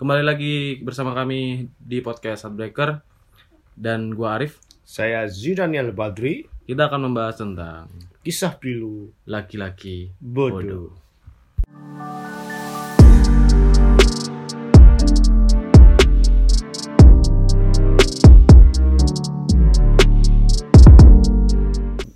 Kembali 0.00 0.24
lagi 0.24 0.80
bersama 0.80 1.12
kami 1.12 1.68
di 1.76 2.00
podcast 2.00 2.48
Heartbreaker 2.48 3.04
dan 3.76 4.16
gua 4.16 4.40
Arif. 4.40 4.56
Saya 4.80 5.28
Zidaniel 5.28 5.92
Badri, 5.92 6.48
Kita 6.64 6.88
akan 6.88 7.12
membahas 7.12 7.44
tentang 7.44 7.92
kisah 8.24 8.56
pilu 8.56 9.12
laki-laki 9.28 10.08
bodoh. 10.16 10.96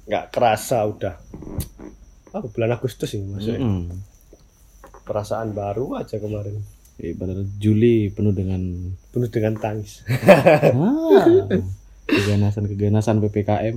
Nggak 0.09 0.27
kerasa 0.33 0.89
udah. 0.89 1.21
Oh, 2.33 2.49
bulan 2.49 2.81
Agustus 2.81 3.13
ini 3.13 3.29
maksudnya. 3.29 3.61
Mm-mm. 3.61 3.93
Perasaan 5.05 5.53
baru 5.53 6.01
aja 6.01 6.17
kemarin. 6.17 6.74
Eh, 6.97 7.11
padahal 7.13 7.43
Juli 7.57 8.07
penuh 8.09 8.31
dengan 8.31 8.63
Penuh 9.11 9.27
dengan 9.27 9.55
tangis. 9.57 10.07
ah, 10.07 11.27
keganasan-keganasan 12.07 13.19
PPKM 13.21 13.77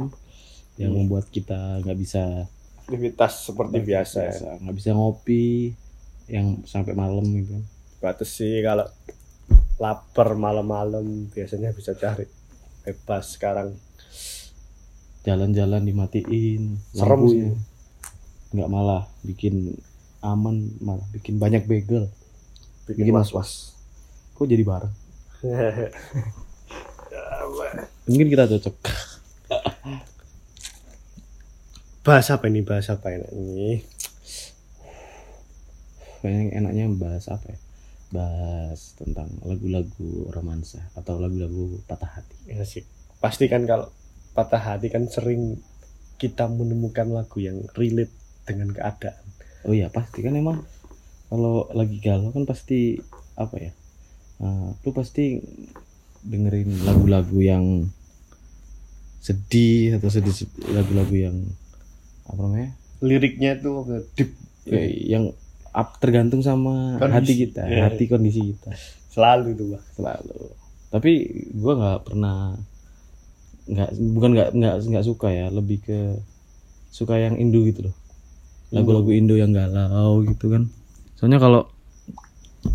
yang 0.78 0.92
Hmm. 0.94 1.00
membuat 1.00 1.26
kita 1.28 1.82
nggak 1.82 1.98
bisa 1.98 2.46
Aktivitas 2.80 3.44
seperti 3.44 3.82
biasa 3.82 4.20
ya. 4.24 4.34
nggak 4.60 4.76
bisa 4.76 4.90
ngopi 4.92 5.74
yang 6.28 6.62
sampai 6.64 6.94
malam 6.94 7.26
gitu. 7.34 7.58
Batas 7.98 8.30
sih 8.32 8.62
kalau 8.62 8.86
lapar 9.78 10.34
malam-malam 10.34 11.04
biasanya 11.28 11.72
bisa 11.72 11.94
cari 11.94 12.30
bebas 12.82 13.34
sekarang 13.34 13.74
Jalan-jalan 15.24 15.84
dimatiin, 15.84 16.80
Serem 16.90 17.22
sih. 17.26 17.52
nggak 18.50 18.70
malah 18.70 19.04
bikin 19.22 19.76
aman 20.20 20.56
malah 20.80 21.04
bikin 21.12 21.36
banyak 21.36 21.66
bagel 21.66 22.08
bikin 22.88 23.12
Bikin 23.12 23.20
was-was. 23.20 23.76
kok 24.34 24.48
jadi 24.48 24.64
bareng? 24.64 24.94
Mungkin 28.08 28.28
kita 28.32 28.48
cocok. 28.48 28.76
Bahas 32.08 32.32
apa 32.32 32.48
ini? 32.48 32.64
Bahas 32.64 32.88
apa 32.88 33.12
ini 33.12 33.28
ini? 33.36 33.72
Kayaknya 36.24 36.64
enaknya 36.64 36.86
bahas 36.96 37.28
apa 37.28 37.52
ya? 37.52 37.60
Bahas 38.08 38.96
tentang 38.96 39.28
lagu-lagu 39.44 40.32
romansa 40.32 40.80
atau 40.96 41.20
lagu-lagu 41.20 41.84
patah 41.84 42.24
hati. 42.24 42.36
Ya 42.48 42.64
sih. 42.64 42.88
Pasti 43.20 43.52
kan 43.52 43.68
kalau 43.68 43.92
patah 44.32 44.64
hati 44.64 44.88
kan 44.88 45.12
sering 45.12 45.60
kita 46.16 46.48
menemukan 46.48 47.12
lagu 47.12 47.44
yang 47.44 47.68
relate 47.76 48.16
dengan 48.48 48.72
keadaan. 48.72 49.28
Oh 49.68 49.76
iya 49.76 49.92
pasti 49.92 50.24
kan 50.24 50.32
emang 50.32 50.64
kalau 51.28 51.68
lagi 51.72 52.00
galau 52.00 52.32
kan 52.32 52.44
pasti 52.44 53.00
apa 53.36 53.56
ya 53.58 53.72
eh, 54.40 54.68
lu 54.78 54.90
pasti 54.92 55.40
dengerin 56.24 56.84
lagu-lagu 56.84 57.38
yang 57.38 57.66
sedih 59.20 60.00
atau 60.00 60.08
sedih 60.08 60.34
lagu-lagu 60.70 61.12
yang 61.14 61.36
apa 62.26 62.40
namanya 62.40 62.72
liriknya 63.00 63.56
itu 63.56 63.72
deep. 64.16 64.32
Ya, 64.68 64.84
yang 64.84 65.24
up 65.72 65.96
tergantung 66.00 66.42
sama 66.42 66.98
Kondisi. 66.98 67.16
hati 67.16 67.34
kita 67.38 67.62
Iya. 67.64 67.82
hati 67.88 68.04
kondisi 68.06 68.42
kita. 68.52 68.72
Selalu 69.08 69.56
itu 69.56 69.64
Bang. 69.72 69.84
selalu. 69.96 70.36
Tapi 70.90 71.12
gua 71.56 71.74
nggak 71.78 72.00
pernah 72.04 72.58
nggak 73.68 73.90
bukan 74.12 74.32
nggak 74.34 74.50
nggak 74.56 74.76
nggak 74.82 75.06
suka 75.06 75.28
ya 75.30 75.48
lebih 75.48 75.80
ke 75.80 76.00
suka 76.90 77.16
yang 77.16 77.40
Indo 77.40 77.64
gitu 77.64 77.88
loh. 77.88 77.96
Lagu-lagu 78.72 79.08
Indo 79.12 79.36
yang 79.36 79.56
galau 79.56 80.20
gitu 80.24 80.52
kan 80.52 80.68
soalnya 81.18 81.38
kalau 81.38 81.62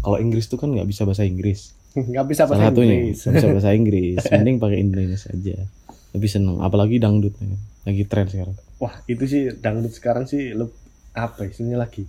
kalau 0.02 0.18
Inggris 0.18 0.46
tuh 0.46 0.58
kan 0.58 0.68
nggak 0.68 0.86
bisa 0.86 1.06
bahasa 1.06 1.22
Inggris 1.22 1.72
nggak 2.10 2.26
bisa 2.26 2.42
salah 2.44 2.58
bahasa 2.58 2.74
satunya 2.74 2.94
Inggris 2.98 3.18
nggak 3.22 3.34
bisa 3.34 3.48
bahasa 3.48 3.70
Inggris 3.72 4.18
mending 4.32 4.56
pakai 4.58 4.78
Indonesia 4.82 5.28
aja 5.30 5.56
lebih 6.12 6.28
seneng 6.28 6.60
apalagi 6.60 7.00
dangdut 7.00 7.34
ya 7.38 7.56
lagi 7.82 8.02
tren 8.06 8.26
sekarang 8.28 8.56
wah 8.78 8.94
itu 9.06 9.24
sih 9.24 9.42
dangdut 9.56 9.94
sekarang 9.94 10.26
sih 10.26 10.52
le- 10.52 10.74
apa 11.12 11.44
istilahnya 11.44 11.78
lagi 11.80 12.04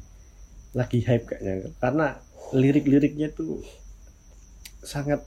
lagi 0.73 0.99
hype 1.05 1.29
kayaknya 1.29 1.69
karena 1.77 2.17
lirik-liriknya 2.53 3.29
tuh 3.29 3.61
sangat 4.81 5.21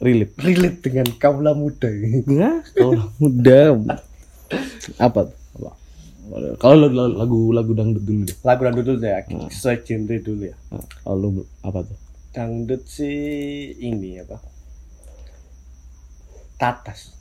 relate 0.00 0.32
relate 0.40 0.78
dengan 0.80 1.06
kaula 1.20 1.52
muda. 1.52 1.86
Enggak, 1.92 2.72
kalau 2.72 3.12
muda 3.20 3.76
apa? 5.06 5.20
tuh? 5.28 5.36
Apa? 5.60 5.70
Kalau 6.56 6.86
lagu 6.88 7.50
lagu 7.50 7.72
dangdut 7.72 8.00
dulu 8.00 8.22
deh. 8.24 8.36
lagu 8.40 8.60
dangdut 8.62 8.86
dulu 8.86 8.98
ya 9.00 9.20
Hmm. 9.24 9.48
sesuai 9.48 9.76
genre 9.80 10.16
dulu 10.18 10.42
ya 10.44 10.56
Nah, 10.68 10.84
Kalau 11.00 11.28
apa 11.60 11.78
tuh? 11.82 11.98
dangdut 12.30 12.82
sih 12.84 13.18
ini 13.76 14.18
apa 14.18 14.38
tatas 16.56 17.16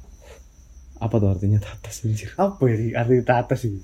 Apa 0.98 1.16
tuh 1.16 1.30
artinya 1.30 1.58
tatas 1.58 2.04
anjir? 2.04 2.36
apa 2.36 2.60
ini 2.68 2.92
arti 2.92 3.24
tatas 3.24 3.62
ini 3.64 3.80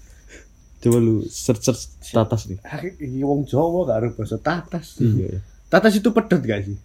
Coba 0.78 1.00
lu 1.00 1.24
search 1.24 1.64
search 1.64 1.84
tatas 2.12 2.46
nih. 2.46 2.60
ini 3.00 3.24
wong 3.24 3.42
Jawa 3.44 3.88
gak 3.88 3.98
ada 3.98 4.08
bahasa 4.12 4.38
tatas 4.38 5.00
Iya, 5.00 5.26
iya. 5.32 5.40
tatas 5.66 5.96
itu 5.96 6.12
pedot 6.12 6.38
gak 6.40 6.62
sih 6.62 6.78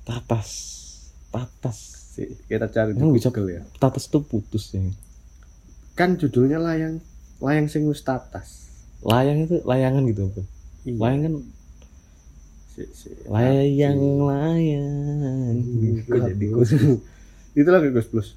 Tatas. 0.00 0.48
Tatas. 1.28 1.78
Sih, 2.10 2.26
kita 2.44 2.66
cari 2.66 2.90
di 2.90 3.02
bisa- 3.04 3.28
Google 3.28 3.52
ya 3.52 3.62
Tatas 3.76 4.06
tuh 4.06 4.22
putus 4.22 4.72
ya. 4.72 4.80
kan 5.92 6.16
judulnya 6.16 6.56
layang 6.56 7.02
layang 7.40 7.66
sing 7.66 7.88
wis 7.88 8.04
tatas 8.04 8.68
Layang 9.00 9.48
itu 9.48 9.64
layangan 9.64 10.04
gitu 10.12 10.28
apa? 10.28 10.42
Iya. 10.84 10.96
Layang 11.00 11.20
kan 11.24 11.34
Si- 12.70 12.92
si- 12.94 13.16
layang 13.28 14.00
layang. 14.28 15.56
Hmm, 15.58 16.04
Kok 16.04 16.18
jadi 16.32 16.46
itu 17.60 17.68
lagi 17.68 17.88
Gus 17.90 18.08
Plus 18.08 18.28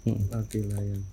Hmm. 0.00 0.16
oke 0.32 0.60
layang. 0.60 1.04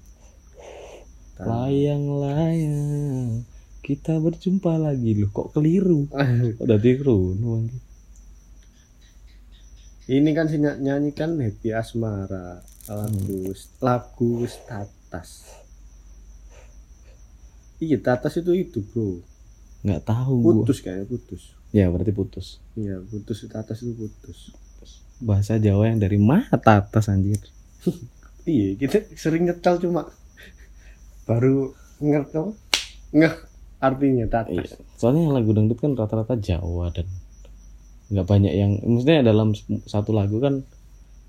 Layang 1.40 2.04
layang. 2.24 3.44
Kita 3.84 4.16
berjumpa 4.20 4.80
lagi 4.80 5.12
loh. 5.20 5.28
Kok 5.32 5.56
keliru? 5.56 6.08
Tadi 6.72 6.92
keliru? 6.96 7.68
ini 10.08 10.32
kan 10.32 10.48
sih 10.48 10.56
ny- 10.56 10.80
nyanyikan 10.80 11.36
Happy 11.36 11.76
Asmara 11.76 12.64
lagu 12.88 13.52
lagu 13.84 14.32
tatas 14.64 15.52
iya 17.78 17.98
tatas 17.98 18.36
itu 18.36 18.52
itu 18.52 18.80
bro 18.84 19.22
Nggak 19.80 20.04
tahu 20.04 20.34
gua. 20.40 20.54
putus 20.60 20.82
kayaknya 20.82 21.06
putus 21.06 21.44
Ya 21.70 21.86
berarti 21.88 22.12
putus. 22.12 22.58
iya 22.74 22.98
putus 23.02 23.44
tatas 23.46 23.82
itu 23.82 23.94
putus 23.94 24.56
bahasa 25.18 25.58
Jawa 25.58 25.90
yang 25.90 25.98
dari 25.98 26.16
mata 26.16 26.56
atas 26.78 27.08
anjir. 27.08 27.42
iya 28.46 28.74
kita 28.74 29.02
sering 29.14 29.46
nyetel 29.46 29.78
cuma 29.80 30.06
baru 31.24 31.74
ngerti 32.00 32.38
ngeh 33.12 33.34
artinya 33.78 34.26
tatas 34.28 34.54
Iya. 34.54 34.78
Soalnya 34.96 35.22
yang 35.24 35.36
lagu 35.36 35.52
dangdut 35.52 35.78
kan 35.78 35.94
rata-rata 35.94 36.34
Jawa 36.36 36.90
dan 36.90 37.06
nggak 38.08 38.24
banyak 38.26 38.54
yang 38.54 38.72
maksudnya 38.80 39.20
dalam 39.22 39.52
satu 39.84 40.12
lagu 40.12 40.40
kan 40.40 40.64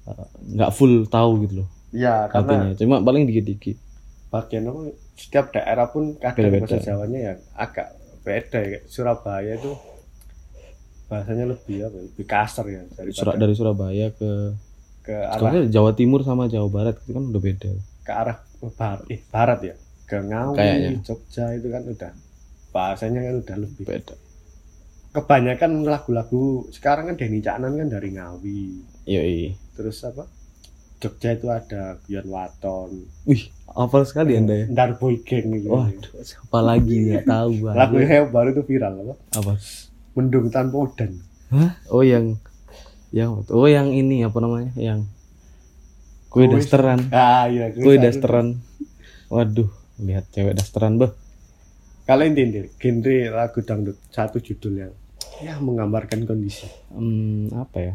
uh, 0.07 0.27
nggak 0.47 0.71
full 0.71 1.03
tahu 1.05 1.43
gitu 1.43 1.65
loh 1.65 1.69
ya 1.91 2.29
karena 2.29 2.69
artinya. 2.69 2.79
Cuma 2.79 2.97
paling 3.01 3.25
dikit-dikit. 3.25 3.77
Bagian 4.29 4.65
apa 4.67 4.81
setiap 5.15 5.51
daerah 5.51 5.89
pun 5.89 6.15
kadang 6.15 6.37
Beda-beda. 6.49 6.67
bahasa 6.69 6.85
Jawanya 6.85 7.19
ya 7.19 7.33
agak 7.55 7.89
beda 8.21 8.61
ya 8.61 8.79
Surabaya 8.85 9.53
itu 9.55 9.73
bahasanya 11.07 11.49
lebih 11.49 11.77
apa 11.83 11.97
lebih 11.99 12.25
kasar 12.25 12.65
ya 12.67 12.85
Surat 13.09 13.35
daripada 13.35 13.41
dari 13.41 13.55
Surabaya 13.55 14.07
ke 14.13 14.31
ke 15.01 15.15
arah 15.17 15.65
Jawa 15.67 15.93
Timur 15.93 16.21
sama 16.21 16.45
Jawa 16.47 16.69
Barat 16.69 17.01
itu 17.01 17.11
kan 17.11 17.25
udah 17.25 17.41
beda. 17.41 17.73
ke 17.99 18.13
arah 18.13 18.37
barat 18.71 19.05
eh 19.09 19.21
barat 19.27 19.61
ya 19.63 19.75
ke 20.05 20.17
Ngawi 20.19 20.57
Kayaknya. 20.57 20.91
Jogja 21.03 21.45
itu 21.53 21.69
kan 21.69 21.83
udah 21.85 22.13
bahasanya 22.69 23.21
kan 23.23 23.35
udah 23.39 23.57
lebih 23.59 23.85
Beda. 23.85 24.15
kebanyakan 25.11 25.71
lagu-lagu 25.83 26.45
sekarang 26.69 27.09
kan 27.09 27.17
Denny 27.17 27.41
Caknan 27.41 27.73
kan 27.75 27.89
dari 27.89 28.13
Ngawi 28.13 28.61
Yoi. 29.05 29.57
terus 29.73 30.05
apa 30.05 30.29
Jogja 30.99 31.31
itu 31.33 31.47
ada 31.47 31.97
Bion 32.03 32.27
Waton 32.27 32.91
Wih, 33.25 33.47
hafal 33.69 34.03
sekali 34.03 34.35
Anda 34.35 34.55
ya. 34.55 34.67
Darboy 34.69 35.23
Gang 35.23 35.51
itu 35.53 35.67
Waduh, 35.67 36.13
siapa 36.21 36.59
lagi 36.59 36.95
nggak 37.09 37.25
tahu 37.25 37.49
gua. 37.61 37.73
lagu 37.73 37.97
yang 37.97 38.29
baru 38.29 38.51
itu 38.51 38.63
viral 38.63 38.93
apa 39.01 39.15
apa? 39.33 39.53
Mendung 40.13 40.49
Tanpa 40.49 40.77
Udan 40.77 41.23
Hah? 41.49 41.79
Oh 41.89 42.03
yang 42.03 42.37
yang 43.09 43.41
oh 43.41 43.65
yang 43.65 43.89
ini 43.89 44.21
apa 44.21 44.37
namanya? 44.37 44.69
Yang 44.75 45.09
kue 46.29 46.45
dasteran. 46.45 47.09
ah 47.09 47.47
iya 47.47 47.73
Kue 47.73 47.97
dasteran. 47.97 48.61
Waduh, 49.27 49.69
lihat 49.99 50.29
cewek 50.29 50.53
dasteran, 50.53 50.97
bah. 50.97 51.17
kalian 52.05 52.33
tindir 52.33 52.69
genre 52.77 53.17
lagu 53.31 53.61
dangdut 53.61 53.97
satu 54.09 54.37
judul 54.39 54.75
yang 54.79 54.93
ya 55.39 55.57
menggambarkan 55.57 56.25
kondisi 56.25 56.65
Hmm, 56.91 57.49
apa 57.55 57.79
ya? 57.79 57.95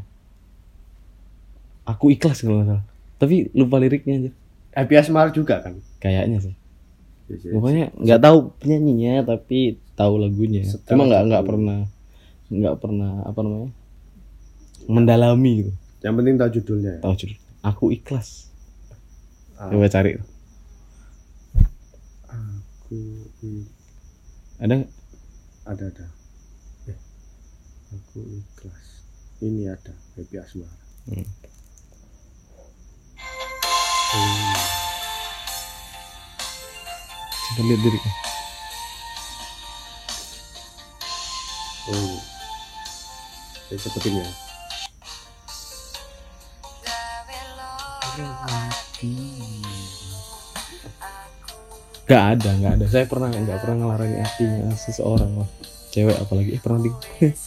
Aku 1.83 2.09
ikhlas 2.09 2.41
kalau 2.41 2.57
nggak 2.57 2.69
salah. 2.71 2.85
Tapi 3.23 3.47
lupa 3.55 3.79
liriknya 3.79 4.13
aja. 4.19 4.31
Happy 4.75 4.93
Asmar 4.99 5.31
juga 5.31 5.63
kan 5.63 5.79
Kayaknya 6.03 6.43
sih. 6.43 6.55
Iya, 7.31 7.55
Pokoknya 7.55 7.85
nggak 7.95 8.19
tahu 8.19 8.37
penyanyinya 8.59 9.23
tapi 9.23 9.79
tahu 9.95 10.19
lagunya. 10.19 10.67
Setelah 10.67 10.91
Cuma 10.91 11.03
nggak 11.07 11.23
nggak 11.31 11.43
pernah 11.47 11.79
nggak 12.51 12.75
pernah 12.83 13.11
apa 13.23 13.39
namanya? 13.39 13.71
mendalami 14.83 15.63
gitu 15.63 15.71
Yang 16.03 16.13
penting 16.19 16.35
tahu 16.35 16.49
judulnya. 16.59 16.93
tahu 16.99 17.15
judul 17.15 17.37
aku 17.63 17.85
ikhlas 17.95 18.51
Ah, 19.55 19.71
coba 19.71 19.87
cari 19.87 20.19
Aku 22.27 22.99
ada 24.59 24.75
ada 25.63 25.83
ada. 25.87 26.05
Eh, 26.85 26.99
aku 27.89 28.19
ikhlas. 28.21 28.85
Ini 29.39 29.71
ada 29.71 29.93
Happy 30.13 30.35
Asmara. 30.37 30.75
Hmm. 31.09 31.25
Hmm. 34.13 34.54
coba 37.54 37.62
lihat 37.65 37.81
liriknya 37.81 38.13
Oh. 41.83 42.15
Saya 43.68 43.75
sebutin 43.75 44.24
ya. 44.24 44.27
Gak 52.07 52.24
ada, 52.39 52.50
gak 52.56 52.74
ada. 52.80 52.86
Saya 52.88 53.04
pernah 53.07 53.27
nggak 53.31 53.60
pernah 53.60 53.75
ngelarang 53.83 54.15
hatinya 54.15 54.71
seseorang 54.80 55.44
lah. 55.44 55.50
Cewek 55.92 56.15
apalagi. 56.24 56.56
Eh 56.56 56.62
pernah 56.63 56.80
di. 56.88 56.92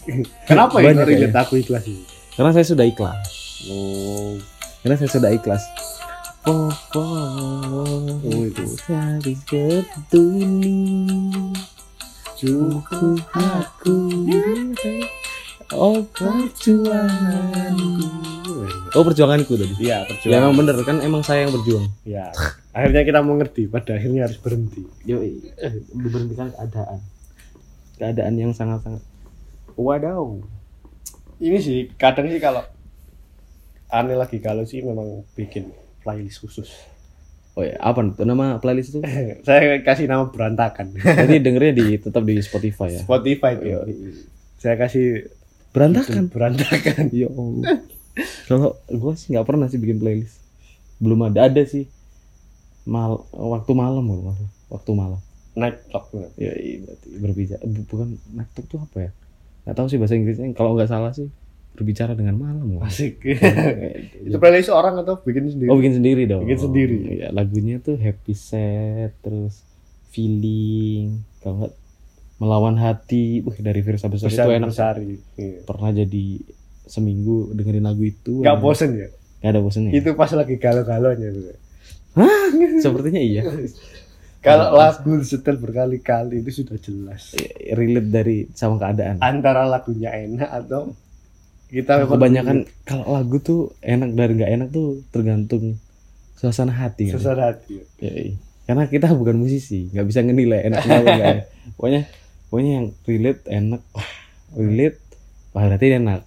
Kenapa 0.49 0.85
ya 0.85 0.93
relate 0.93 1.33
aku 1.33 1.65
ikhlas 1.65 1.89
ini? 1.89 2.05
Karena 2.37 2.53
saya 2.53 2.67
sudah 2.69 2.85
ikhlas. 2.85 3.25
Oh, 3.73 4.37
Karena 4.85 5.01
saya 5.01 5.09
sudah 5.09 5.33
ikhlas. 5.33 5.65
Oh, 6.47 6.71
Oh, 6.95 8.47
habis 8.87 9.41
ketuni 9.43 10.79
cukup 12.37 13.19
aku 13.35 13.97
oh 15.75 15.99
perjuanganku 16.15 18.07
oh 18.95 19.03
perjuanganku 19.03 19.59
tadi 19.59 19.75
Iya, 19.83 20.05
ya 20.05 20.07
perjuangan. 20.07 20.39
emang 20.39 20.55
bener 20.55 20.77
kan 20.85 20.97
emang 21.03 21.27
saya 21.27 21.49
yang 21.49 21.53
berjuang 21.53 21.91
Ya, 22.07 22.31
akhirnya 22.71 23.03
kita 23.03 23.21
mengerti. 23.21 23.67
Pada 23.67 23.99
akhirnya 23.99 24.31
harus 24.31 24.39
berhenti. 24.39 24.87
yo 25.03 25.19
diberhentikan 25.91 26.55
keadaan 26.55 27.01
keadaan 27.97 28.35
yang 28.37 28.53
sangat 28.53 28.87
sangat 28.87 29.03
wadaw 29.75 30.39
Ini 31.43 31.59
sih 31.59 31.79
kadang 31.99 32.31
sih 32.31 32.39
kalau 32.39 32.63
aneh 33.89 34.15
lagi 34.15 34.39
kalau 34.39 34.63
sih 34.63 34.79
memang 34.81 35.27
bikin 35.35 35.75
playlist 36.07 36.39
khusus. 36.39 36.71
oh 37.57 37.65
ya 37.65 37.75
apa 37.81 37.99
nama 38.23 38.63
playlist 38.63 38.95
itu? 38.95 39.01
Saya 39.49 39.83
kasih 39.83 40.07
nama 40.07 40.31
berantakan. 40.31 40.95
jadi 40.95 41.43
dengernya 41.43 41.73
di 41.75 41.87
tetap 41.99 42.23
di 42.23 42.39
Spotify 42.39 42.95
ya? 42.95 43.03
Spotify 43.03 43.59
itu. 43.59 43.65
Yo, 43.67 43.81
Saya 44.57 44.79
kasih 44.79 45.27
berantakan? 45.75 46.31
berantakan. 46.31 47.11
ya 47.17 47.27
Allah. 47.27 47.83
Kalau 48.47 48.79
gue 48.87 49.13
sih 49.19 49.35
nggak 49.35 49.45
pernah 49.45 49.67
sih 49.67 49.77
bikin 49.77 49.99
playlist. 49.99 50.39
Belum 50.97 51.19
ada 51.25 51.49
ada 51.49 51.63
sih. 51.67 51.91
Mal 52.87 53.19
waktu 53.33 53.73
malam 53.75 54.05
loh 54.07 54.37
waktu 54.71 54.91
malam. 54.93 55.19
Night 55.57 55.81
talk. 55.89 56.13
ya 56.37 56.53
iya, 56.53 56.85
berarti 56.85 57.09
berbicara. 57.19 57.63
Bu- 57.65 57.89
bukan 57.89 58.09
naktuk 58.31 58.69
tuh 58.69 58.79
apa 58.79 58.99
ya? 59.01 59.11
Nggak 59.65 59.75
tahu 59.75 59.87
sih 59.89 59.99
bahasa 59.99 60.15
Inggrisnya. 60.15 60.53
Kalau 60.53 60.77
nggak 60.77 60.87
salah 60.87 61.11
sih 61.11 61.27
berbicara 61.77 62.13
dengan 62.13 62.35
malam 62.35 62.67
loh. 62.71 62.81
Asik. 62.81 63.21
Kayak- 63.21 64.17
itu 64.27 64.37
playlist 64.37 64.69
orang 64.71 64.97
atau 64.99 65.21
bikin 65.21 65.47
sendiri? 65.47 65.69
oh 65.69 65.77
bikin 65.77 65.95
sendiri 65.95 66.23
dong 66.25 66.43
Bikin 66.43 66.61
sendiri. 66.63 66.97
ya 67.15 67.29
lagunya 67.31 67.77
tuh 67.79 67.95
happy 67.95 68.33
set 68.33 69.13
terus 69.21 69.61
feeling 70.11 71.21
kalau 71.39 71.61
nggak 71.61 71.75
melawan 72.37 72.77
hati 72.77 73.41
Wih, 73.41 73.57
dari 73.59 73.81
Sore 73.83 74.11
Besar 74.11 74.45
itu 74.45 74.53
enak 74.55 74.71
Besari. 74.71 75.13
Iya. 75.35 75.61
pernah 75.63 75.91
jadi 75.91 76.27
seminggu 76.83 77.53
dengerin 77.53 77.83
lagu 77.83 78.03
itu 78.03 78.41
Gak 78.41 78.57
bosen 78.57 78.93
ya? 78.95 79.09
nggak 79.37 79.51
ada 79.51 79.61
bosannya 79.61 79.93
Itu 79.93 80.13
pas 80.13 80.31
lagi 80.31 80.57
galau-galaunya 80.57 81.29
tuh. 81.31 81.57
sepertinya 82.79 83.21
iya 83.21 83.45
Kalau 84.39 84.73
lagu 84.73 85.19
setel 85.21 85.59
berkali-kali 85.59 86.39
itu 86.39 86.63
sudah 86.63 86.79
jelas. 86.79 87.35
relate 87.69 88.07
dari 88.07 88.37
sama 88.49 88.79
keadaan 88.79 89.19
Antara 89.19 89.67
lagunya 89.67 90.15
enak 90.15 90.47
atau 90.47 90.95
kita 91.67 91.93
memang 92.07 92.15
kebanyakan 92.15 92.57
kalau 92.87 93.05
lagu 93.11 93.37
tuh 93.43 93.61
enak 93.83 94.15
dari 94.15 94.33
nggak 94.39 94.53
enak 94.55 94.69
tuh 94.71 95.03
tergantung 95.11 95.79
suasana 96.39 96.71
hati 96.71 97.11
kan? 97.11 97.19
sesat 97.19 97.39
hati. 97.41 97.83
Ya, 97.99 98.13
iya. 98.13 98.35
karena 98.69 98.85
kita 98.87 99.11
bukan 99.17 99.35
musisi 99.35 99.91
nggak 99.91 100.07
bisa 100.07 100.23
ngenilai 100.23 100.71
enak 100.71 100.81
enggak 100.87 101.17
ya. 101.19 101.37
pokoknya 101.77 102.03
pokoknya 102.49 102.73
yang 102.79 102.87
relate 103.03 103.43
enak 103.51 103.83
relate 104.55 104.99
wah 105.57 105.65
berarti 105.67 105.87
enak 105.99 106.21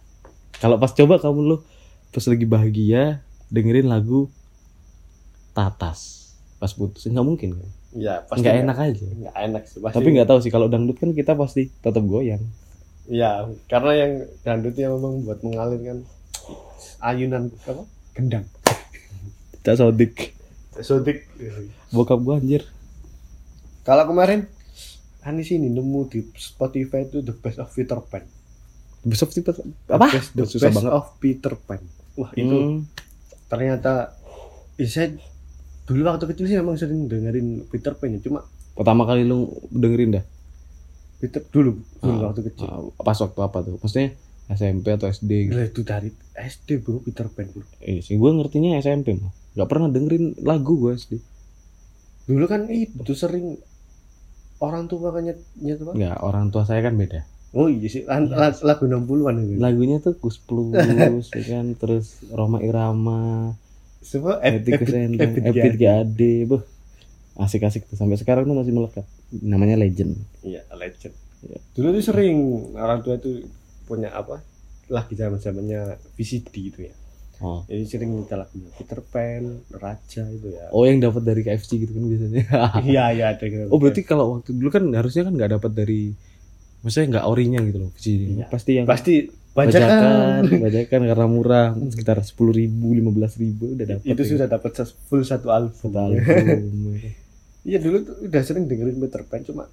kalau 0.59 0.75
pas 0.75 0.91
coba 0.91 1.15
kamu 1.23 1.39
lu 1.55 1.57
pas 2.09 2.25
lagi 2.25 2.45
bahagia 2.49 3.03
dengerin 3.47 3.87
lagu 3.87 4.27
tatas 5.55 6.33
pas 6.59 6.71
putus 6.75 7.07
nggak 7.07 7.27
mungkin 7.27 7.51
kan 7.59 7.69
Ya, 7.89 8.21
pasti 8.21 8.45
nggak 8.45 8.57
enak 8.69 8.77
aja 8.77 9.01
Nggak 9.01 9.35
enak 9.49 9.63
sih. 9.65 9.81
Pasti. 9.81 9.95
tapi 9.97 10.07
nggak 10.13 10.29
tahu 10.29 10.39
sih 10.45 10.51
kalau 10.53 10.69
dangdut 10.69 10.93
kan 11.01 11.09
kita 11.09 11.33
pasti 11.33 11.73
tetap 11.81 12.05
goyang 12.05 12.37
Ya, 13.09 13.41
karena 13.65 13.91
yang 13.97 14.11
dangdut 14.41 14.77
yang 14.77 14.93
memang 14.95 15.25
buat 15.25 15.41
mengalir 15.41 15.81
kan 15.81 15.99
ayunan 17.01 17.49
apa? 17.65 17.83
Gendang. 18.13 18.45
cak 19.59 19.75
sodik 19.75 20.31
Sodik. 20.79 21.27
bokap 21.89 22.21
gua 22.21 22.37
anjir 22.37 22.63
Kalau 23.81 24.05
kemarin 24.05 24.47
Anis 25.19 25.51
ini 25.51 25.67
nemu 25.67 26.07
di 26.07 26.23
Spotify 26.33 27.03
itu 27.03 27.19
The 27.19 27.33
Best 27.33 27.59
of 27.59 27.67
Peter 27.69 27.99
Pan. 27.99 28.23
besok 28.99 29.31
tipe 29.31 29.51
The 29.51 29.63
apa 29.89 30.07
Best, 30.07 30.31
the 30.31 30.43
susah 30.43 30.69
best 30.69 30.75
banget 30.79 30.91
of 30.91 31.05
Peter 31.17 31.53
Pan. 31.57 31.81
Wah, 32.15 32.31
itu 32.35 32.51
Hmm. 32.51 32.79
ternyata 33.47 34.15
ya, 34.75 34.85
saya 34.85 35.07
dulu 35.83 36.03
waktu 36.05 36.23
kecil 36.25 36.45
sih 36.45 36.55
memang 36.55 36.75
sering 36.75 37.07
dengerin 37.07 37.63
Peter 37.65 37.95
Pan 37.95 38.11
ya, 38.11 38.19
cuma 38.19 38.43
pertama 38.71 39.03
kali 39.03 39.23
lu 39.23 39.47
dengerin 39.71 40.13
dah 40.13 40.23
Peter 41.19 41.43
dulu 41.45 41.71
dulu 41.97 42.15
Ah, 42.15 42.27
waktu 42.27 42.41
kecil. 42.45 42.65
Ah, 42.65 42.79
pas 42.97 43.15
waktu 43.15 43.39
apa 43.39 43.57
tuh 43.59 43.75
maksudnya 43.75 44.15
SMP 44.49 44.89
atau 44.89 45.05
SD 45.05 45.31
gitu 45.45 45.53
Gila, 45.53 45.63
itu 45.65 45.81
dari 45.83 46.09
SD 46.33 46.79
bro 46.79 46.97
Peter 46.99 47.27
Pan 47.27 47.45
bro. 47.45 47.61
eh 47.79 47.99
sih 47.99 48.15
gue 48.15 48.31
ngertinya 48.31 48.75
SMP 48.77 49.13
mah 49.13 49.29
nggak 49.51 49.67
pernah 49.67 49.87
dengerin 49.87 50.39
lagu 50.41 50.73
gue 50.77 50.91
SD 50.93 51.19
Dulu 52.25 52.45
kan 52.45 52.65
itu 52.65 53.13
sering 53.13 53.57
orang 54.59 54.85
tua 54.85 55.09
kan 55.09 55.21
nyet, 55.21 55.39
nyet 55.57 55.79
apa? 55.79 55.91
nggak 55.91 56.17
orang 56.19 56.45
tua 56.47 56.63
saya 56.63 56.81
kan 56.81 56.95
beda 56.95 57.23
Oh 57.49 57.65
iya 57.65 57.85
sih, 57.85 58.05
lan- 58.05 58.29
la- 58.29 58.53
lagu 58.53 58.85
60-an 58.85 59.41
itu. 59.41 59.57
lagunya 59.57 59.97
tuh 59.97 60.13
Kus 60.13 60.37
Plus 60.37 60.77
ya 61.31 61.43
kan 61.51 61.73
terus 61.73 62.21
Roma 62.29 62.61
Irama 62.61 63.57
Semua 63.99 64.37
Ep- 64.39 64.61
Etikus 64.61 64.85
Epit- 64.87 65.01
Endang 65.03 65.31
Epit 65.33 65.43
Epit 65.49 65.73
Giade. 65.75 66.33
Asik-asik 67.39 67.87
tuh 67.87 67.95
sampai 67.95 68.15
sekarang 68.15 68.43
tuh 68.43 68.53
masih 68.53 68.69
melekat 68.69 69.07
namanya 69.31 69.75
Legend 69.75 70.11
Iya, 70.41 70.61
legend. 70.73 71.15
Iya. 71.39 71.57
Dulu 71.71 71.87
tuh 71.93 72.03
sering 72.03 72.37
orang 72.75 72.99
tua 72.99 73.15
itu 73.15 73.47
punya 73.85 74.11
apa? 74.11 74.43
Lagi 74.87 75.13
zaman-zamannya 75.13 75.81
VCD 76.13 76.53
itu 76.65 76.79
ya. 76.83 76.93
oh 77.39 77.63
Jadi 77.63 77.83
sering 77.85 78.11
minta 78.11 78.35
lagunya 78.35 78.67
Peter 78.73 78.99
Pan, 78.99 79.43
Raja 79.71 80.27
itu 80.27 80.47
ya. 80.49 80.67
oh 80.69 80.83
yang 80.83 80.99
dapat 80.99 81.23
dari 81.23 81.39
KFC 81.39 81.79
gitu 81.79 81.95
kan 81.95 82.03
biasanya 82.03 82.43
Iya, 82.83 83.03
iya 83.15 83.25
ada 83.31 83.39
gitu. 83.41 83.65
oh 83.65 83.79
berarti 83.79 84.01
kalau 84.03 84.25
waktu 84.35 84.51
dulu 84.51 84.67
kan 84.67 84.83
harusnya 84.91 85.23
kan 85.23 85.33
nggak 85.33 85.51
dapat 85.55 85.71
dari 85.71 86.11
maksudnya 86.79 87.07
nggak 87.15 87.25
orinya 87.25 87.59
gitu 87.63 87.77
loh 87.79 87.89
VCD 87.93 88.21
Iya. 88.35 88.45
pasti 88.51 88.71
yang 88.75 88.83
pasti 88.83 89.13
bajakan 89.49 90.41
bajakan. 90.67 90.99
karena 91.05 91.25
murah 91.25 91.67
sekitar 91.87 92.19
sepuluh 92.21 92.51
ribu 92.51 92.91
lima 92.91 93.09
belas 93.09 93.33
ribu 93.35 93.71
udah 93.71 93.85
dapat 93.87 94.03
itu 94.03 94.19
ya. 94.19 94.29
sudah 94.35 94.47
dapat 94.49 94.71
full 95.07 95.23
satu 95.23 95.47
album. 95.47 95.73
satu 95.73 95.95
album 95.95 96.19
Iya 97.67 97.77
dulu 97.83 97.97
tuh 98.07 98.15
udah 98.23 98.41
sering 98.43 98.71
dengerin 98.71 98.97
Peter 99.03 99.21
Pan 99.27 99.43
cuma 99.43 99.67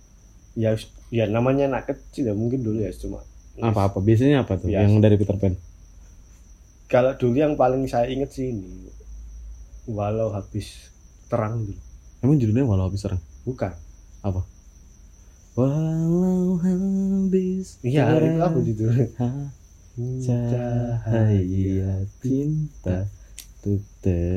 ya 0.57 0.73
ya 1.13 1.29
namanya 1.29 1.69
anak 1.71 1.93
kecil 1.93 2.33
ya 2.33 2.35
mungkin 2.35 2.65
dulu 2.65 2.81
ya 2.81 2.91
cuma 2.97 3.21
apa 3.61 3.89
apa 3.93 3.99
biasanya 4.01 4.43
apa 4.45 4.57
tuh 4.61 4.69
Biasa. 4.73 4.83
yang 4.85 4.93
dari 4.99 5.17
Peter 5.17 5.37
Pan? 5.39 5.55
Kalau 6.91 7.13
dulu 7.15 7.37
yang 7.37 7.55
paling 7.55 7.87
saya 7.87 8.11
inget 8.11 8.35
sih 8.35 8.51
ini 8.51 8.91
walau 9.87 10.35
habis 10.35 10.91
terang 11.31 11.63
dulu. 11.63 11.81
Emang 12.25 12.37
judulnya 12.43 12.67
walau 12.67 12.91
habis 12.91 13.07
serang 13.07 13.23
bukan. 13.47 13.73
Walau 15.57 16.59
habis 16.61 17.81
iya 17.87 18.11
itu 18.11 18.19
terang 18.19 18.39
apa 18.43 18.59
judulnya? 18.61 19.09
Cahaya 20.27 22.03
cinta 22.19 23.09
tuh 23.63 23.79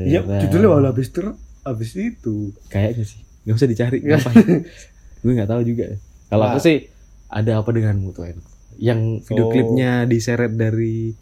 iya 0.06 0.22
terang. 0.22 0.42
Judulnya 0.46 0.68
walau 0.70 0.88
habis 0.94 1.10
ter 1.10 1.34
habis 1.66 1.90
itu. 1.98 2.54
Kayaknya 2.70 3.04
sih 3.04 3.29
nggak 3.50 3.58
usah 3.58 3.66
dicari 3.66 3.98
ngapain? 4.00 4.62
Gue 5.22 5.32
nggak 5.34 5.50
tahu 5.50 5.62
juga. 5.66 5.98
Kalau 6.30 6.46
aku 6.46 6.56
Nah. 6.56 6.64
sih 6.64 6.78
ada 7.26 7.58
apa 7.58 7.70
denganmu 7.70 8.14
tuh 8.14 8.30
enak 8.30 8.46
yang 8.78 9.20
video 9.20 9.44
Oh. 9.44 9.50
klipnya 9.50 10.06
diseret 10.06 10.54
dari 10.54 11.12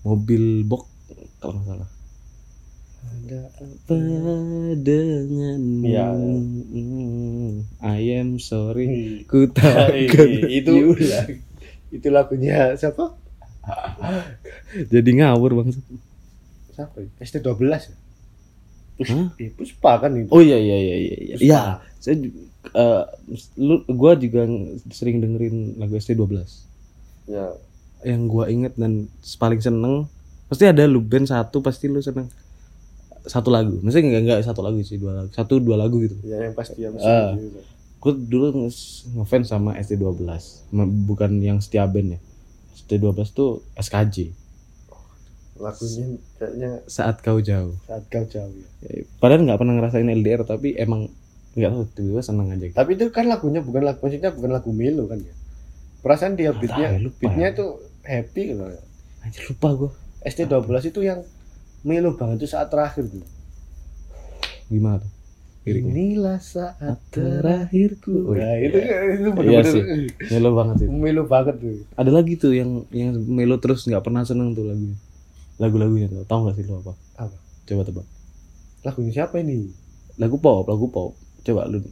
mobil 0.00 0.62
box 0.62 0.84
kalau 1.40 1.56
nggak 1.56 1.66
salah. 1.66 1.90
Ada 3.00 3.40
apa 3.48 3.96
denganmu. 4.76 5.88
Mm, 5.88 7.50
I 7.80 8.00
am 8.14 8.36
sorry. 8.36 8.86
Hmm. 8.86 9.16
ku 9.24 9.48
tak 9.48 9.96
itu 10.60 10.92
itu 11.90 12.06
lagunya 12.08 12.76
siapa? 12.76 13.16
Jadi 14.92 15.10
ngawur 15.16 15.56
bang. 15.56 15.72
Siapa? 16.70 16.96
Ya? 17.00 17.08
ST 19.00 19.08
12 19.08 19.38
ya? 19.38 19.50
Puspa, 19.50 19.92
kan 19.98 20.10
itu. 20.14 20.28
Oh 20.28 20.38
iya 20.38 20.56
iya 20.56 20.76
iya 20.76 20.96
iya 20.98 21.16
iya. 21.18 21.34
Puspa. 21.34 21.46
ya 21.46 21.62
saya 21.96 22.14
eh, 22.72 23.02
lu 23.56 23.74
gua 23.90 24.12
juga 24.14 24.44
sering 24.90 25.18
dengerin 25.18 25.56
lagu 25.76 25.94
ST12 25.94 26.44
ya. 27.26 27.52
Yang 28.02 28.22
gua 28.26 28.44
inget 28.46 28.72
dan 28.74 29.08
paling 29.34 29.58
seneng 29.58 30.08
pasti 30.46 30.64
ada 30.64 30.82
lu 30.84 30.98
band 30.98 31.24
satu 31.24 31.60
pasti 31.60 31.86
lu 31.86 31.98
seneng 31.98 32.26
satu 33.22 33.48
lagu. 33.48 33.76
Maksudnya 33.78 34.06
enggak 34.10 34.22
enggak 34.22 34.40
satu 34.42 34.60
lagu 34.60 34.80
sih 34.80 34.96
dua 34.96 35.12
lagu 35.14 35.28
satu 35.30 35.56
dua 35.56 35.76
lagu 35.76 36.00
gitu. 36.00 36.16
Ya 36.22 36.40
yang 36.42 36.54
pasti 36.54 36.78
yang 36.78 36.96
Ah. 36.96 37.32
gitu. 37.34 37.60
gue 38.00 38.12
dulu 38.26 38.64
nge- 38.64 39.12
ngefans 39.12 39.44
sama 39.46 39.76
ST12 39.76 40.24
Ma- 40.70 40.88
bukan 40.88 41.36
yang 41.38 41.60
setia 41.60 41.84
band 41.84 42.16
ya. 42.16 42.20
ST12 42.74 43.12
tuh 43.28 43.60
SKJ 43.74 44.32
lagunya 45.60 46.18
kayaknya 46.40 46.70
saat 46.88 47.20
kau 47.20 47.38
jauh. 47.38 47.76
Saat 47.84 48.08
kau 48.08 48.24
jauh 48.24 48.50
ya. 48.56 48.68
Ya, 48.88 49.04
padahal 49.20 49.44
nggak 49.44 49.58
pernah 49.60 49.74
ngerasain 49.76 50.08
LDR 50.08 50.42
tapi 50.48 50.74
emang 50.74 51.12
nggak 51.54 51.70
tahu 51.70 51.84
tiba-tiba 51.92 52.22
seneng 52.22 52.46
aja 52.54 52.62
gitu. 52.62 52.76
tapi 52.78 52.94
itu 52.94 53.10
kan 53.10 53.26
lagunya 53.26 53.58
bukan 53.58 53.82
lagu 53.82 53.98
maksudnya 54.06 54.30
bukan 54.30 54.50
lagu 54.50 54.70
melo 54.72 55.04
kan 55.06 55.20
ya. 55.20 55.34
Perasaan 56.00 56.32
dia 56.34 56.56
beatnya 56.56 56.88
tahu 56.88 56.96
ya, 56.96 57.04
lupa 57.04 57.18
beatnya 57.20 57.46
ya. 57.46 57.54
itu 57.54 57.66
happy 58.08 58.42
gitu 58.56 58.64
ya. 58.64 58.82
Anjir 59.20 59.42
lupa 59.52 59.68
gue 59.76 59.90
ST 60.24 60.40
12 60.48 60.90
itu 60.90 61.00
yang 61.04 61.20
melo 61.84 62.10
banget 62.16 62.36
itu 62.44 62.48
saat 62.48 62.72
terakhir 62.72 63.04
tuh 63.08 63.24
gimana 64.70 65.02
tuh? 65.02 65.10
Liriknya? 65.60 65.92
Inilah 65.92 66.38
saat 66.40 66.96
terakhirku. 67.12 68.32
nah 68.32 68.56
itu 68.56 68.78
itu 68.80 68.80
Iya 68.80 69.30
bener-bener 69.36 69.64
sih. 69.68 69.82
melo 70.32 70.50
banget 70.56 70.74
sih. 70.80 70.88
Melo 70.88 71.22
banget 71.28 71.54
tuh. 71.60 71.84
Ada 72.00 72.10
lagi 72.16 72.32
tuh 72.40 72.52
yang 72.56 72.88
yang 72.88 73.12
melo 73.28 73.60
terus 73.60 73.84
nggak 73.84 74.00
pernah 74.00 74.24
seneng 74.24 74.56
tuh 74.56 74.64
lagunya 74.64 74.96
lagu-lagunya 75.60 76.08
tuh 76.08 76.24
tahu 76.24 76.48
nggak 76.48 76.56
sih 76.56 76.64
lo 76.64 76.80
apa? 76.80 76.92
Apa? 77.20 77.36
coba 77.68 77.82
tebak. 77.84 78.06
Lagunya 78.82 79.12
siapa 79.12 79.36
ini? 79.44 79.68
Lagu 80.16 80.40
pop 80.40 80.64
lagu 80.66 80.88
pop. 80.88 81.12
Coba 81.44 81.68
lu 81.68 81.84